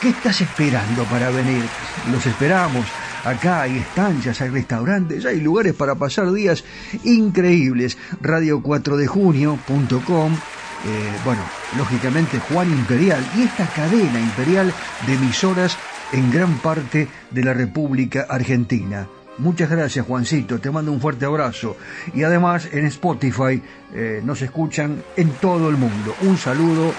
[0.00, 1.64] ¿Qué estás esperando para venir?
[2.10, 2.86] Los esperamos.
[3.24, 6.64] Acá hay estancias, hay restaurantes, hay lugares para pasar días
[7.04, 7.98] increíbles.
[8.22, 10.36] Radio4dejunio.com
[10.82, 11.42] eh, bueno,
[11.76, 14.72] lógicamente Juan Imperial y esta cadena imperial
[15.06, 15.76] de emisoras
[16.12, 19.06] en gran parte de la República Argentina.
[19.40, 21.74] Muchas gracias Juancito, te mando un fuerte abrazo.
[22.12, 23.62] Y además en Spotify
[23.94, 26.14] eh, nos escuchan en todo el mundo.
[26.22, 26.92] Un saludo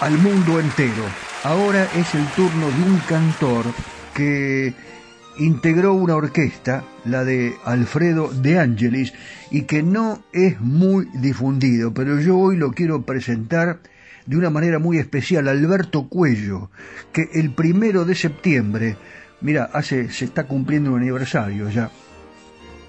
[0.00, 1.04] al mundo entero.
[1.44, 3.66] Ahora es el turno de un cantor
[4.12, 4.74] que
[5.38, 9.12] integró una orquesta, la de Alfredo de Angelis,
[9.52, 13.78] y que no es muy difundido, pero yo hoy lo quiero presentar
[14.26, 16.70] de una manera muy especial, Alberto Cuello,
[17.12, 18.96] que el primero de septiembre
[19.40, 21.90] Mira, hace, se está cumpliendo un aniversario ya.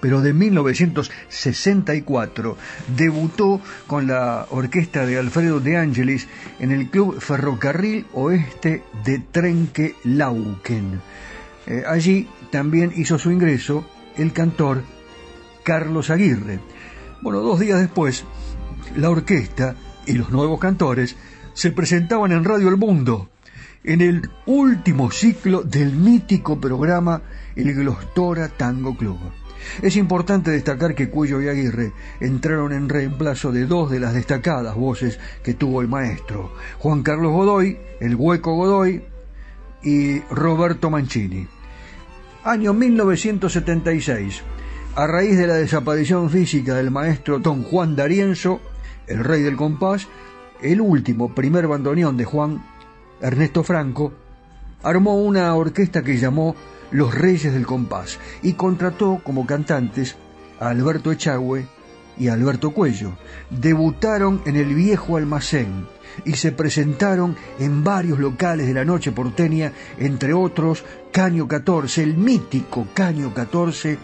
[0.00, 2.56] Pero de 1964
[2.96, 6.26] debutó con la orquesta de Alfredo de Angelis
[6.58, 11.00] en el Club Ferrocarril Oeste de Trenque Lauquen.
[11.68, 13.86] Eh, allí también hizo su ingreso
[14.16, 14.82] el cantor
[15.62, 16.58] Carlos Aguirre.
[17.22, 18.24] Bueno, dos días después,
[18.96, 21.14] la orquesta y los nuevos cantores
[21.54, 23.28] se presentaban en Radio El Mundo
[23.84, 27.22] en el último ciclo del mítico programa
[27.56, 29.18] El Glostora Tango Club.
[29.80, 34.74] Es importante destacar que Cuello y Aguirre entraron en reemplazo de dos de las destacadas
[34.74, 39.02] voces que tuvo el maestro, Juan Carlos Godoy, el Hueco Godoy
[39.82, 41.46] y Roberto Mancini.
[42.44, 44.42] Año 1976.
[44.94, 48.60] A raíz de la desaparición física del maestro don Juan D'Arienzo,
[49.06, 50.06] el rey del compás,
[50.60, 52.62] el último primer bandoneón de Juan
[53.22, 54.12] Ernesto Franco,
[54.82, 56.56] armó una orquesta que llamó
[56.90, 60.16] Los Reyes del Compás y contrató como cantantes
[60.58, 61.66] a Alberto Echagüe
[62.18, 63.12] y Alberto Cuello.
[63.48, 65.86] Debutaron en el viejo almacén
[66.24, 72.16] y se presentaron en varios locales de la noche porteña, entre otros Caño 14, el
[72.16, 73.98] mítico Caño 14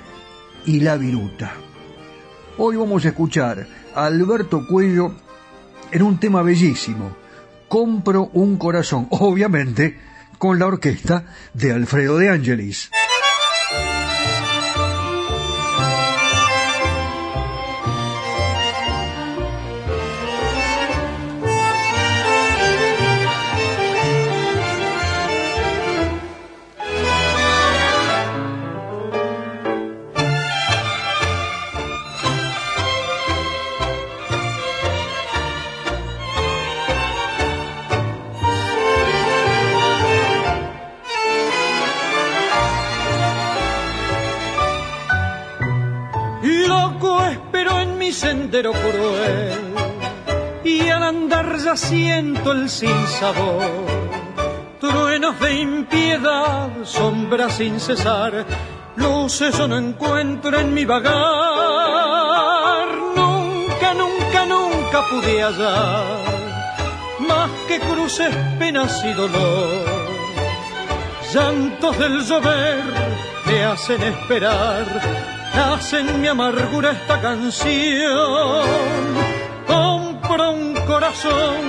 [0.67, 1.53] y La Viruta.
[2.57, 5.13] Hoy vamos a escuchar a Alberto Cuello
[5.91, 7.17] en un tema bellísimo,
[7.69, 9.99] Compro un corazón, obviamente
[10.39, 12.91] con la orquesta de Alfredo de Angelis.
[51.79, 53.63] Siento el sabor,
[54.81, 58.45] truenos de impiedad, sombras sin cesar,
[58.97, 61.15] luces yo no encuentro en mi vagar,
[63.17, 66.05] nunca, nunca, nunca pude hallar,
[67.21, 69.85] más que cruces, penas y dolor,
[71.33, 72.85] llantos del llover
[73.47, 74.87] me hacen esperar,
[75.59, 78.65] nace en mi amargura esta canción,
[79.67, 81.63] compro un corazón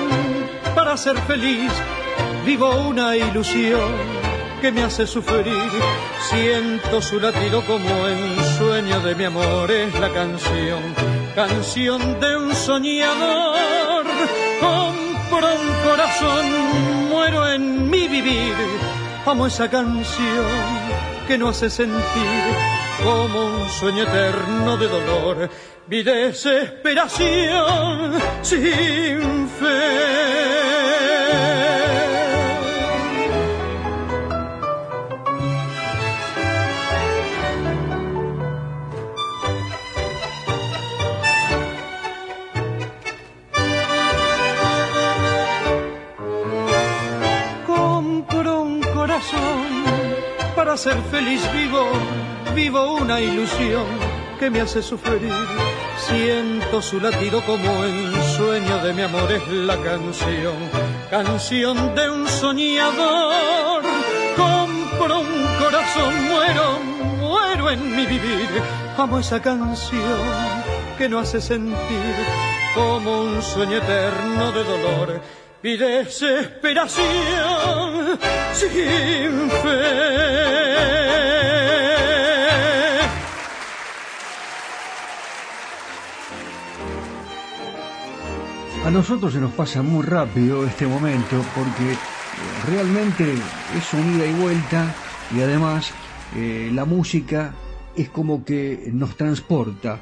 [0.76, 1.72] para ser feliz.
[2.46, 3.92] Vivo una ilusión
[4.62, 5.70] que me hace sufrir.
[6.30, 8.22] Siento su latido como en
[8.58, 9.72] sueño de mi amor.
[9.72, 10.82] Es la canción,
[11.36, 14.06] canción de un soñador.
[14.60, 16.46] Compro un corazón,
[17.10, 18.56] muero en mi vivir.
[19.26, 20.46] Amo esa canción
[21.28, 25.50] que no hace sentir como un sueño eterno de dolor
[25.88, 30.70] mi desesperación sin fe.
[48.62, 49.84] Un corazón
[50.56, 51.88] para ser feliz vivo,
[52.56, 53.86] vivo una ilusión
[54.40, 55.34] que me hace sufrir
[56.08, 60.56] Siento su latido como en sueño de mi amor es la canción,
[61.12, 63.84] canción de un soñador.
[64.36, 66.80] Compro un corazón, muero,
[67.20, 68.50] muero en mi vivir.
[68.98, 70.02] Amo esa canción
[70.98, 72.16] que no hace sentir
[72.74, 75.22] como un sueño eterno de dolor
[75.62, 78.18] y desesperación
[78.54, 81.59] sin fe.
[88.90, 91.96] A nosotros se nos pasa muy rápido este momento porque eh,
[92.66, 93.36] realmente
[93.78, 94.96] es un ida y vuelta
[95.32, 95.92] y además
[96.36, 97.54] eh, la música
[97.96, 100.00] es como que nos transporta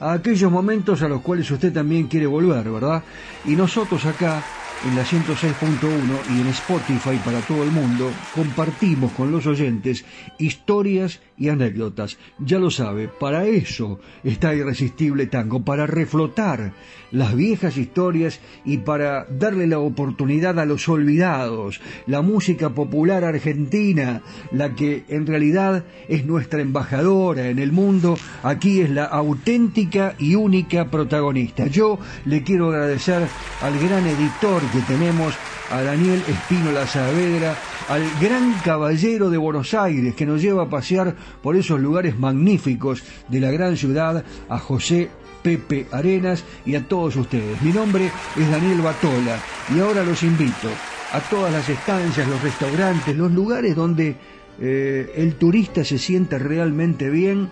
[0.00, 3.04] a aquellos momentos a los cuales usted también quiere volver, ¿verdad?
[3.44, 4.42] Y nosotros acá
[4.86, 10.04] en la 106.1 y en Spotify para todo el mundo, compartimos con los oyentes
[10.38, 12.18] historias y anécdotas.
[12.38, 16.72] Ya lo sabe, para eso está Irresistible Tango, para reflotar
[17.10, 24.22] las viejas historias y para darle la oportunidad a los olvidados, la música popular argentina,
[24.50, 30.34] la que en realidad es nuestra embajadora en el mundo, aquí es la auténtica y
[30.34, 31.66] única protagonista.
[31.68, 33.28] Yo le quiero agradecer
[33.62, 35.34] al gran editor que tenemos,
[35.70, 37.56] a Daniel Espínola Saavedra,
[37.88, 43.04] al gran caballero de Buenos Aires que nos lleva a pasear por esos lugares magníficos
[43.28, 45.10] de la gran ciudad, a José
[45.44, 47.62] Pepe Arenas y a todos ustedes.
[47.62, 49.38] Mi nombre es Daniel Batola
[49.72, 50.68] y ahora los invito
[51.12, 54.16] a todas las estancias, los restaurantes, los lugares donde
[54.60, 57.48] eh, el turista se sienta realmente bien,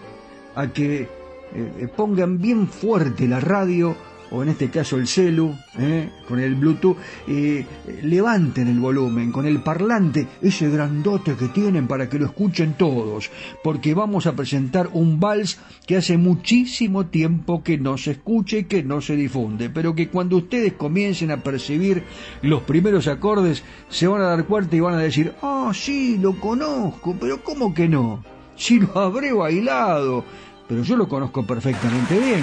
[0.56, 1.08] a que
[1.54, 3.94] eh, pongan bien fuerte la radio
[4.32, 6.08] o en este caso el celu, ¿eh?
[6.26, 6.96] con el Bluetooth,
[7.28, 7.66] eh,
[8.02, 13.30] levanten el volumen con el parlante, ese grandote que tienen para que lo escuchen todos,
[13.62, 18.64] porque vamos a presentar un vals que hace muchísimo tiempo que no se escuche y
[18.64, 22.02] que no se difunde, pero que cuando ustedes comiencen a percibir
[22.40, 26.40] los primeros acordes, se van a dar cuenta y van a decir, ah, sí, lo
[26.40, 28.24] conozco, pero ¿cómo que no?
[28.56, 30.24] Si lo habré bailado,
[30.66, 32.40] pero yo lo conozco perfectamente bien.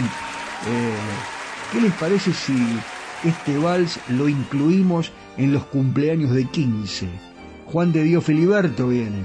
[0.68, 1.39] Eh,
[1.72, 2.58] ¿Qué les parece si
[3.24, 7.08] este vals lo incluimos en los cumpleaños de 15?
[7.68, 9.22] Juan de Dios Filiberto viene.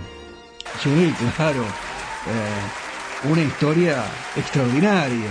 [0.82, 1.62] Sí, claro.
[1.62, 4.04] Eh, una historia
[4.36, 5.30] extraordinaria.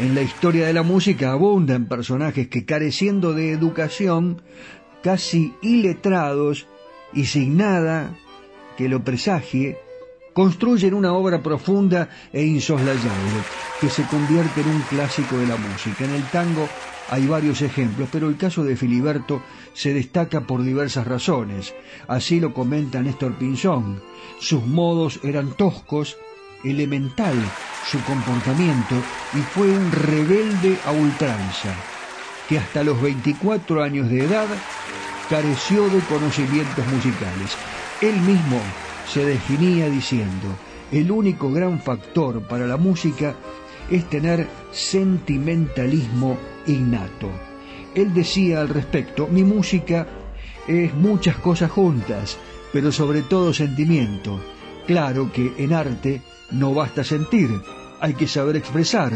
[0.00, 4.42] En la historia de la música abundan personajes que careciendo de educación,
[5.04, 6.66] casi iletrados
[7.12, 8.16] y sin nada
[8.76, 9.78] que lo presagie,
[10.34, 13.40] construyen una obra profunda e insoslayable
[13.80, 16.04] que se convierte en un clásico de la música.
[16.04, 16.68] En el tango
[17.08, 21.74] hay varios ejemplos, pero el caso de Filiberto se destaca por diversas razones.
[22.08, 24.02] Así lo comenta Néstor Pinzón.
[24.40, 26.18] Sus modos eran toscos,
[26.64, 27.36] elemental
[27.86, 28.94] su comportamiento
[29.34, 31.74] y fue un rebelde a ultranza,
[32.48, 34.46] que hasta los 24 años de edad
[35.28, 37.56] careció de conocimientos musicales.
[38.00, 38.60] Él mismo
[39.06, 40.48] se definía diciendo,
[40.90, 43.34] el único gran factor para la música
[43.90, 46.36] es tener sentimentalismo
[46.66, 47.30] innato.
[47.94, 50.06] Él decía al respecto, mi música
[50.66, 52.38] es muchas cosas juntas,
[52.72, 54.40] pero sobre todo sentimiento.
[54.86, 57.50] Claro que en arte no basta sentir,
[58.00, 59.12] hay que saber expresar.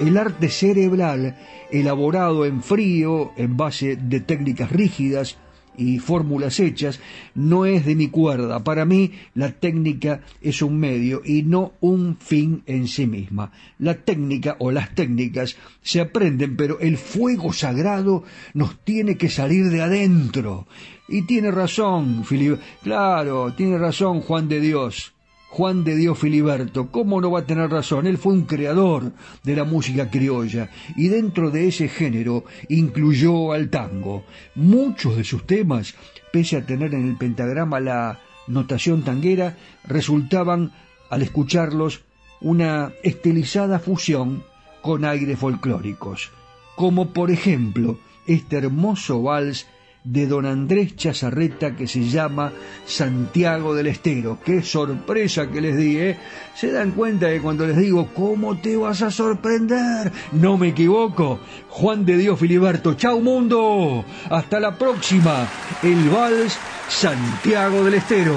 [0.00, 1.36] El arte cerebral,
[1.70, 5.36] elaborado en frío, en base de técnicas rígidas,
[5.78, 7.00] y fórmulas hechas,
[7.34, 8.62] no es de mi cuerda.
[8.64, 13.52] Para mí la técnica es un medio y no un fin en sí misma.
[13.78, 18.24] La técnica o las técnicas se aprenden, pero el fuego sagrado
[18.54, 20.66] nos tiene que salir de adentro.
[21.08, 22.60] Y tiene razón, Filipe.
[22.82, 25.14] Claro, tiene razón Juan de Dios.
[25.50, 28.06] Juan de Dios Filiberto, ¿cómo no va a tener razón?
[28.06, 33.70] Él fue un creador de la música criolla y dentro de ese género incluyó al
[33.70, 34.24] tango.
[34.54, 35.94] Muchos de sus temas,
[36.32, 40.72] pese a tener en el pentagrama la notación tanguera, resultaban,
[41.08, 42.02] al escucharlos,
[42.42, 44.44] una estilizada fusión
[44.82, 46.30] con aires folclóricos,
[46.76, 49.66] como por ejemplo este hermoso vals
[50.10, 52.52] de don Andrés Chazarreta que se llama
[52.86, 54.38] Santiago del Estero.
[54.42, 56.18] Qué sorpresa que les di, ¿eh?
[56.54, 60.10] Se dan cuenta que cuando les digo, ¿cómo te vas a sorprender?
[60.32, 61.40] No me equivoco.
[61.68, 64.04] Juan de Dios Filiberto, chau mundo.
[64.30, 65.46] Hasta la próxima.
[65.82, 68.36] El Vals Santiago del Estero.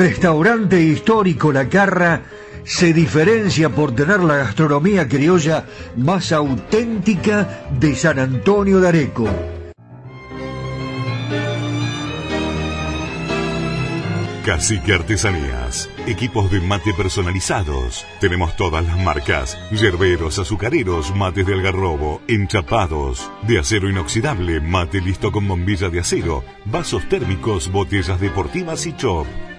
[0.00, 2.22] Restaurante histórico La Carra
[2.64, 9.28] se diferencia por tener la gastronomía criolla más auténtica de San Antonio de Areco.
[14.46, 15.90] Cacique Artesanías.
[16.06, 18.06] Equipos de mate personalizados.
[18.20, 19.58] Tenemos todas las marcas.
[19.70, 26.42] Yerberos, azucareros, mates de algarrobo, enchapados, de acero inoxidable, mate listo con bombilla de acero,
[26.64, 29.26] vasos térmicos, botellas deportivas y chop.